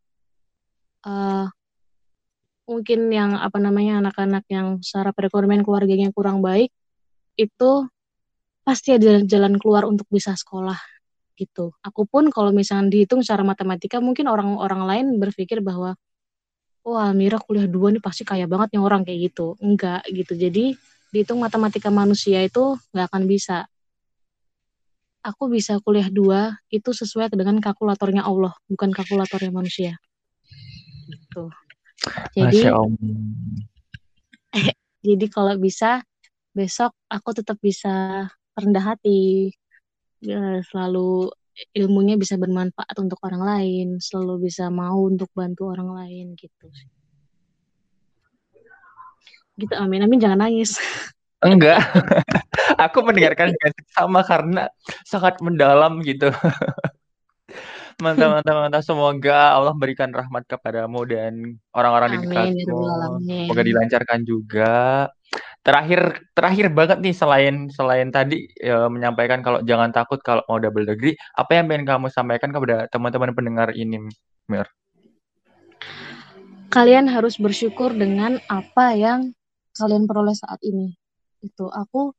uh, 1.06 1.46
mungkin 2.64 3.12
yang, 3.12 3.36
apa 3.36 3.60
namanya, 3.60 4.00
anak-anak 4.00 4.44
yang 4.48 4.80
secara 4.80 5.12
perekonomian 5.12 5.64
keluarganya 5.64 6.08
kurang 6.12 6.40
baik, 6.40 6.72
itu 7.36 7.88
pasti 8.64 8.96
ada 8.96 9.20
jalan 9.22 9.60
keluar 9.60 9.84
untuk 9.84 10.08
bisa 10.08 10.32
sekolah 10.32 10.80
gitu. 11.36 11.74
Aku 11.82 12.06
pun 12.08 12.30
kalau 12.30 12.54
misalnya 12.54 12.88
dihitung 12.94 13.20
secara 13.20 13.42
matematika 13.44 13.98
mungkin 13.98 14.30
orang-orang 14.30 14.82
lain 14.86 15.06
berpikir 15.18 15.60
bahwa 15.60 15.98
oh 16.86 16.96
Almira 16.96 17.42
kuliah 17.42 17.66
dua 17.66 17.90
nih 17.90 18.00
pasti 18.00 18.22
kaya 18.22 18.46
banget 18.46 18.72
nih 18.72 18.82
orang 18.82 19.02
kayak 19.02 19.32
gitu. 19.32 19.58
Enggak 19.58 20.06
gitu. 20.08 20.32
Jadi 20.38 20.78
dihitung 21.10 21.42
matematika 21.42 21.90
manusia 21.90 22.40
itu 22.40 22.78
nggak 22.94 23.06
akan 23.10 23.22
bisa. 23.26 23.66
Aku 25.24 25.48
bisa 25.48 25.80
kuliah 25.80 26.12
dua 26.12 26.60
itu 26.68 26.92
sesuai 26.92 27.32
dengan 27.32 27.56
kalkulatornya 27.56 28.28
Allah, 28.28 28.52
bukan 28.68 28.92
kalkulatornya 28.92 29.50
manusia. 29.50 29.96
Gitu. 31.08 31.48
Jadi, 32.34 32.60
jadi 35.06 35.26
kalau 35.30 35.54
bisa 35.58 36.02
besok 36.54 36.94
aku 37.10 37.30
tetap 37.34 37.58
bisa 37.62 38.26
rendah 38.54 38.84
hati. 38.94 39.54
Ya, 40.24 40.64
selalu 40.72 41.28
ilmunya 41.76 42.18
bisa 42.18 42.34
bermanfaat 42.34 42.96
untuk 42.98 43.22
orang 43.22 43.42
lain 43.44 43.86
selalu 44.02 44.50
bisa 44.50 44.72
mau 44.74 45.06
untuk 45.06 45.30
bantu 45.36 45.70
orang 45.70 45.94
lain 45.94 46.34
gitu 46.34 46.66
gitu 49.54 49.74
amin 49.78 50.02
amin 50.02 50.18
jangan 50.18 50.38
nangis. 50.46 50.74
Enggak. 51.44 51.76
Aku 52.88 53.04
mendengarkan 53.04 53.52
sama 53.92 54.24
karena 54.24 54.64
sangat 55.04 55.36
mendalam 55.44 56.00
gitu 56.00 56.32
mantap 58.02 58.28
mantap 58.40 58.54
mantap 58.54 58.82
semoga 58.82 59.54
Allah 59.54 59.74
berikan 59.76 60.10
rahmat 60.10 60.46
kepadamu 60.48 61.06
dan 61.06 61.58
orang-orang 61.76 62.16
di 62.16 62.18
dekatmu 62.26 62.80
semoga 63.46 63.62
dilancarkan 63.62 64.20
juga 64.26 65.08
terakhir 65.64 66.20
terakhir 66.36 66.66
banget 66.70 67.00
nih 67.00 67.16
selain 67.16 67.72
selain 67.72 68.12
tadi 68.12 68.44
ya, 68.60 68.86
menyampaikan 68.92 69.40
kalau 69.40 69.64
jangan 69.64 69.90
takut 69.90 70.20
kalau 70.20 70.44
mau 70.44 70.60
double 70.60 70.84
degree, 70.84 71.16
apa 71.40 71.56
yang 71.56 71.66
pengen 71.66 71.88
kamu 71.88 72.06
sampaikan 72.12 72.52
kepada 72.52 72.84
teman-teman 72.92 73.32
pendengar 73.32 73.72
ini, 73.72 73.96
Mir? 74.46 74.68
Kalian 76.68 77.08
harus 77.08 77.40
bersyukur 77.40 77.96
dengan 77.96 78.36
apa 78.52 78.92
yang 78.92 79.32
kalian 79.72 80.04
peroleh 80.04 80.36
saat 80.36 80.60
ini. 80.60 80.92
Itu 81.40 81.72
aku 81.72 82.12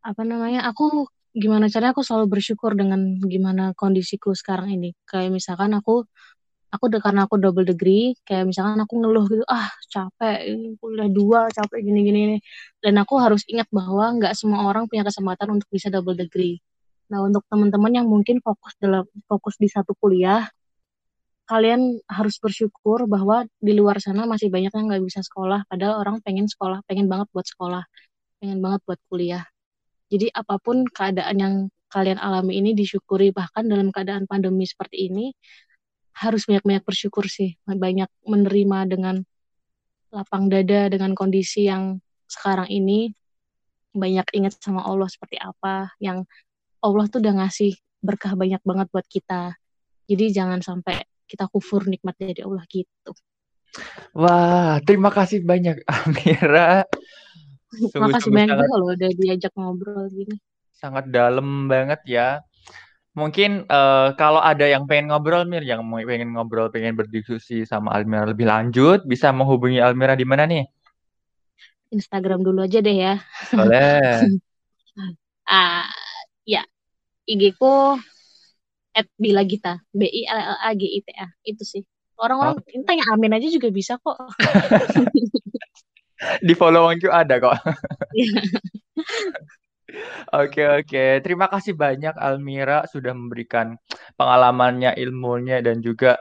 apa 0.00 0.24
namanya? 0.24 0.64
Aku 0.72 1.04
gimana 1.34 1.66
caranya 1.72 1.92
aku 1.94 2.02
selalu 2.06 2.26
bersyukur 2.38 2.72
dengan 2.78 3.18
gimana 3.26 3.74
kondisiku 3.74 4.30
sekarang 4.38 4.70
ini. 4.76 4.94
Kayak 5.10 5.30
misalkan 5.34 5.70
aku 5.74 6.06
aku 6.74 6.84
udah 6.90 7.00
karena 7.02 7.20
aku 7.26 7.36
double 7.38 7.66
degree 7.66 8.18
kayak 8.26 8.44
misalkan 8.50 8.78
aku 8.82 8.94
ngeluh 8.98 9.24
gitu 9.30 9.44
ah 9.46 9.70
capek 9.92 10.38
kuliah 10.82 11.08
dua 11.10 11.40
capek 11.50 11.80
gini 11.82 12.00
gini. 12.06 12.22
Dan 12.82 12.94
aku 13.02 13.18
harus 13.18 13.42
ingat 13.50 13.68
bahwa 13.74 14.04
nggak 14.18 14.32
semua 14.38 14.66
orang 14.70 14.86
punya 14.90 15.02
kesempatan 15.06 15.58
untuk 15.58 15.68
bisa 15.74 15.88
double 15.90 16.16
degree. 16.18 16.58
Nah 17.10 17.20
untuk 17.26 17.42
teman-teman 17.50 17.92
yang 17.94 18.06
mungkin 18.08 18.38
fokus 18.42 18.74
dalam 18.80 19.04
fokus 19.28 19.54
di 19.60 19.68
satu 19.70 19.92
kuliah 19.98 20.46
kalian 21.44 22.00
harus 22.08 22.40
bersyukur 22.40 23.04
bahwa 23.04 23.44
di 23.60 23.72
luar 23.76 24.00
sana 24.00 24.24
masih 24.24 24.48
banyak 24.48 24.72
yang 24.72 24.88
nggak 24.88 25.04
bisa 25.04 25.20
sekolah 25.20 25.68
padahal 25.68 26.00
orang 26.00 26.16
pengen 26.24 26.48
sekolah 26.48 26.80
pengen 26.88 27.04
banget 27.04 27.28
buat 27.36 27.44
sekolah 27.44 27.84
pengen 28.40 28.64
banget 28.64 28.80
buat 28.88 29.00
kuliah 29.12 29.44
jadi 30.12 30.30
apa 30.34 30.60
pun 30.60 30.84
keadaan 30.84 31.36
yang 31.40 31.54
kalian 31.88 32.18
alami 32.18 32.58
ini 32.58 32.74
disyukuri 32.74 33.30
bahkan 33.30 33.70
dalam 33.70 33.94
keadaan 33.94 34.26
pandemi 34.26 34.66
seperti 34.66 35.06
ini 35.06 35.30
harus 36.14 36.46
banyak-banyak 36.46 36.82
bersyukur 36.82 37.26
sih. 37.26 37.58
Banyak 37.66 38.10
menerima 38.26 38.78
dengan 38.90 39.16
lapang 40.14 40.46
dada 40.46 40.90
dengan 40.90 41.14
kondisi 41.14 41.66
yang 41.66 41.98
sekarang 42.26 42.70
ini. 42.70 43.14
Banyak 43.94 44.34
ingat 44.34 44.58
sama 44.58 44.82
Allah 44.82 45.06
seperti 45.06 45.38
apa 45.38 45.94
yang 46.02 46.26
Allah 46.82 47.06
tuh 47.06 47.22
udah 47.22 47.46
ngasih 47.46 47.78
berkah 48.02 48.34
banyak 48.34 48.58
banget 48.66 48.90
buat 48.90 49.06
kita. 49.06 49.54
Jadi 50.10 50.34
jangan 50.34 50.60
sampai 50.60 50.98
kita 51.30 51.46
kufur 51.46 51.86
nikmat 51.86 52.18
dari 52.18 52.42
Allah 52.42 52.66
gitu. 52.66 53.14
Wah 54.14 54.78
terima 54.82 55.10
kasih 55.10 55.42
banyak 55.42 55.82
Amira 55.94 56.86
terima 57.92 58.08
kasih 58.14 58.30
banyak 58.30 58.56
juga 58.56 58.74
loh 58.78 58.88
udah 58.94 59.10
diajak 59.18 59.52
ngobrol 59.58 60.06
gini 60.10 60.36
sangat 60.74 61.08
dalam 61.10 61.70
banget 61.70 62.00
ya 62.06 62.28
Mungkin 63.14 63.70
uh, 63.70 64.10
kalau 64.18 64.42
ada 64.42 64.66
yang 64.66 64.90
pengen 64.90 65.14
ngobrol 65.14 65.46
Mir, 65.46 65.62
yang 65.62 65.86
mau 65.86 66.02
pengen 66.02 66.34
ngobrol, 66.34 66.66
pengen 66.74 66.98
berdiskusi 66.98 67.62
sama 67.62 67.94
Almira 67.94 68.26
lebih 68.26 68.42
lanjut, 68.42 69.06
bisa 69.06 69.30
menghubungi 69.30 69.78
Almira 69.78 70.18
di 70.18 70.26
mana 70.26 70.50
nih? 70.50 70.66
Instagram 71.94 72.42
dulu 72.42 72.66
aja 72.66 72.82
deh 72.82 72.90
ya. 72.90 73.22
Boleh. 73.54 74.34
ah, 75.46 75.86
ya. 76.42 76.66
IG 77.22 77.54
ku 77.54 77.94
at 78.98 79.06
Bila 79.14 79.46
Gita, 79.46 79.78
B 79.94 80.10
I 80.10 80.26
L 80.26 80.40
L 80.50 80.58
A 80.58 80.70
G 80.74 80.82
I 80.82 81.00
T 81.06 81.08
A. 81.14 81.30
Itu 81.46 81.62
sih. 81.62 81.86
Orang-orang 82.18 82.58
oh. 82.58 82.82
tanya 82.82 83.06
Amin 83.14 83.30
aja 83.30 83.46
juga 83.46 83.70
bisa 83.70 83.94
kok. 84.02 84.18
di 86.40 86.54
follow 86.54 86.90
ada 86.90 87.34
kok. 87.42 87.56
Iya. 88.14 88.40
Oke 90.34 90.64
oke, 90.66 91.22
terima 91.22 91.46
kasih 91.46 91.78
banyak 91.78 92.18
Almira 92.18 92.82
sudah 92.90 93.14
memberikan 93.14 93.78
pengalamannya, 94.18 94.96
ilmunya 94.98 95.62
dan 95.62 95.78
juga 95.84 96.18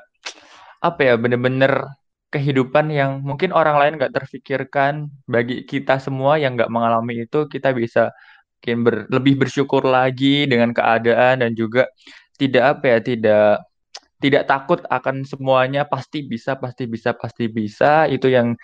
apa 0.84 1.02
ya 1.02 1.16
bener-bener 1.18 1.90
kehidupan 2.30 2.90
yang 2.94 3.22
mungkin 3.26 3.50
orang 3.54 3.78
lain 3.82 3.94
nggak 3.98 4.14
terfikirkan 4.14 5.10
bagi 5.30 5.66
kita 5.66 5.98
semua 6.02 6.38
yang 6.38 6.54
nggak 6.58 6.70
mengalami 6.70 7.26
itu 7.26 7.50
kita 7.50 7.74
bisa 7.74 8.14
mungkin 8.62 8.80
ber, 8.88 8.96
lebih 9.12 9.36
bersyukur 9.46 9.84
lagi 9.86 10.48
dengan 10.48 10.72
keadaan 10.72 11.44
dan 11.44 11.52
juga 11.54 11.88
tidak 12.40 12.80
apa 12.80 12.86
ya 12.96 13.00
tidak 13.04 13.48
tidak 14.24 14.44
takut 14.48 14.80
akan 14.88 15.28
semuanya 15.28 15.84
pasti 15.84 16.24
bisa 16.24 16.56
pasti 16.56 16.88
bisa 16.88 17.12
pasti 17.12 17.52
bisa 17.52 18.08
itu 18.08 18.32
yang 18.32 18.56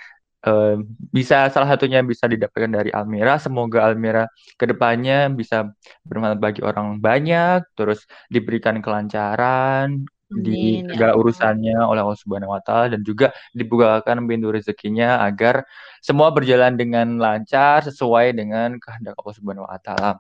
uh, 0.46 0.80
bisa 1.12 1.50
salah 1.52 1.68
satunya 1.76 2.00
bisa 2.06 2.30
didapatkan 2.30 2.72
dari 2.72 2.90
Almira. 2.94 3.42
Semoga 3.42 3.90
Almira 3.90 4.30
ke 4.56 4.70
depannya 4.70 5.28
bisa 5.34 5.72
bermanfaat 6.08 6.40
bagi 6.40 6.62
orang 6.64 7.00
banyak, 7.02 7.66
terus 7.76 8.06
diberikan 8.32 8.80
kelancaran 8.80 10.06
Amin, 10.30 10.44
di 10.46 10.62
ya 10.86 10.94
segala 10.94 11.12
ya 11.14 11.18
urusannya 11.18 11.78
oleh 11.82 12.02
Allah 12.06 12.20
Subhanahu 12.22 12.54
Wa 12.54 12.62
Taala 12.62 12.86
dan 12.94 13.02
juga 13.02 13.34
dibukakan 13.52 14.30
pintu 14.30 14.54
rezekinya 14.54 15.26
agar 15.26 15.66
semua 16.06 16.30
berjalan 16.30 16.78
dengan 16.78 17.18
lancar 17.18 17.82
sesuai 17.90 18.38
dengan 18.38 18.78
kehendak 18.78 19.18
Allah 19.18 19.36
Subhanahu 19.36 19.66
Wa 19.66 19.80
Taala. 19.82 20.12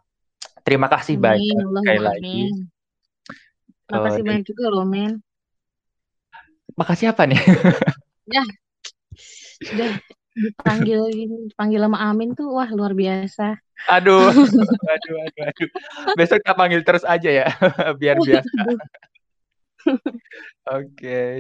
Terima 0.65 0.89
kasih 0.89 1.15
Amin, 1.21 1.23
banyak 1.23 1.57
Allah 1.61 1.81
sekali 1.81 2.01
lagi. 2.01 2.39
Terima 3.89 4.01
kasih 4.05 4.21
uh, 4.21 4.25
banyak 4.25 4.45
juga 4.45 4.65
loh, 4.69 4.85
Men. 4.85 5.13
Makasih 6.77 7.11
apa 7.11 7.25
nih? 7.25 7.41
ya, 8.29 8.43
sudah 9.63 9.99
dipanggil 10.39 11.01
dipanggil 11.11 11.81
sama 11.83 11.99
Amin 11.99 12.31
tuh 12.37 12.47
wah 12.53 12.69
luar 12.71 12.95
biasa. 12.95 13.59
Aduh, 13.87 14.31
aduh, 14.93 15.15
aduh, 15.23 15.43
aduh. 15.47 15.69
Besok 16.19 16.43
kita 16.43 16.53
panggil 16.55 16.81
terus 16.83 17.03
aja 17.07 17.29
ya, 17.29 17.47
biar 18.01 18.19
biasa. 18.19 18.59
Oke, 19.89 20.03
okay. 20.69 21.33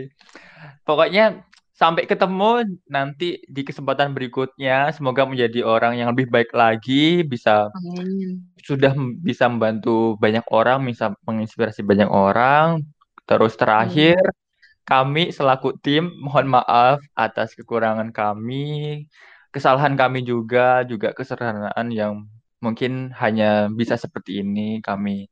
pokoknya 0.87 1.43
sampai 1.75 2.07
ketemu 2.07 2.79
nanti 2.87 3.43
di 3.43 3.61
kesempatan 3.67 4.15
berikutnya. 4.15 4.95
Semoga 4.95 5.27
menjadi 5.27 5.63
orang 5.63 5.99
yang 5.99 6.15
lebih 6.15 6.31
baik 6.31 6.55
lagi, 6.55 7.23
bisa 7.27 7.67
Amin. 7.75 8.47
sudah 8.63 8.95
bisa 9.19 9.51
membantu 9.51 10.15
banyak 10.19 10.43
orang, 10.51 10.83
bisa 10.87 11.11
menginspirasi 11.27 11.83
banyak 11.83 12.07
orang. 12.07 12.83
Terus 13.27 13.53
terakhir. 13.59 14.19
Amin 14.19 14.48
kami 14.89 15.29
selaku 15.29 15.77
tim 15.85 16.09
mohon 16.25 16.49
maaf 16.49 16.99
atas 17.13 17.53
kekurangan 17.57 18.09
kami. 18.09 19.05
kesalahan 19.49 19.97
kami 19.97 20.21
juga, 20.21 20.85
juga 20.85 21.09
kesederhanaan 21.17 21.89
yang 21.89 22.29
mungkin 22.61 23.09
hanya 23.17 23.65
bisa 23.73 23.97
seperti 23.97 24.45
ini 24.45 24.77
kami 24.77 25.25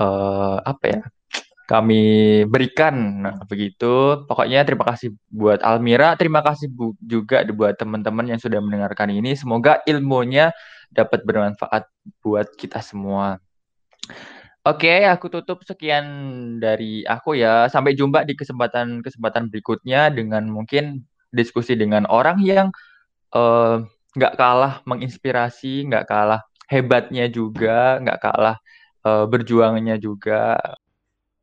uh, 0.00 0.64
apa 0.64 0.84
ya? 0.88 1.00
Kami 1.64 2.02
berikan. 2.48 3.24
Nah, 3.24 3.36
begitu. 3.48 4.24
Pokoknya 4.28 4.64
terima 4.68 4.84
kasih 4.88 5.16
buat 5.32 5.60
Almira, 5.64 6.16
terima 6.20 6.40
kasih 6.44 6.68
bu 6.72 6.92
juga 7.00 7.44
buat 7.52 7.76
teman-teman 7.76 8.36
yang 8.36 8.40
sudah 8.40 8.60
mendengarkan 8.60 9.12
ini. 9.12 9.32
Semoga 9.36 9.80
ilmunya 9.88 10.52
dapat 10.92 11.24
bermanfaat 11.24 11.88
buat 12.20 12.48
kita 12.56 12.80
semua. 12.84 13.40
Oke, 14.64 15.04
aku 15.04 15.28
tutup 15.28 15.60
sekian 15.68 16.06
dari 16.56 17.04
aku 17.04 17.36
ya. 17.36 17.68
Sampai 17.68 17.92
jumpa 17.92 18.24
di 18.24 18.32
kesempatan-kesempatan 18.32 19.52
berikutnya 19.52 20.08
dengan 20.08 20.48
mungkin 20.48 21.04
diskusi 21.28 21.76
dengan 21.76 22.08
orang 22.08 22.40
yang 22.40 22.72
eh, 23.36 23.76
nggak 24.16 24.34
kalah 24.40 24.80
menginspirasi, 24.88 25.84
nggak 25.90 26.06
kalah 26.08 26.40
hebatnya 26.70 27.28
juga, 27.28 28.00
nggak 28.00 28.18
kalah 28.24 28.56
uh, 29.04 29.24
berjuangnya 29.28 29.96
juga. 30.00 30.56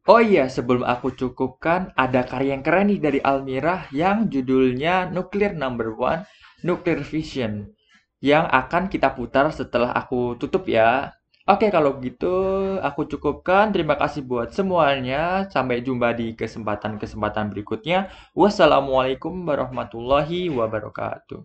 Oh 0.10 0.18
iya, 0.18 0.50
sebelum 0.50 0.82
aku 0.82 1.14
cukupkan, 1.14 1.94
ada 1.94 2.26
karya 2.26 2.58
yang 2.58 2.66
keren 2.66 2.90
nih 2.90 3.00
dari 3.00 3.20
Almira 3.22 3.86
yang 3.94 4.34
judulnya 4.34 5.14
Nuclear 5.14 5.54
Number 5.54 5.94
One, 5.94 6.26
Nuclear 6.66 7.06
Vision, 7.06 7.70
yang 8.18 8.50
akan 8.50 8.90
kita 8.90 9.14
putar 9.14 9.54
setelah 9.54 9.94
aku 9.94 10.42
tutup 10.42 10.66
ya. 10.66 11.14
Oke, 11.50 11.68
kalau 11.74 11.98
gitu 12.02 12.34
aku 12.82 13.02
cukupkan. 13.12 13.70
Terima 13.74 13.96
kasih 13.98 14.22
buat 14.26 14.50
semuanya. 14.58 15.50
Sampai 15.54 15.82
jumpa 15.86 16.14
di 16.18 16.34
kesempatan-kesempatan 16.38 17.50
berikutnya. 17.54 18.10
Wassalamualaikum 18.38 19.34
warahmatullahi 19.50 20.50
wabarakatuh. 20.54 21.42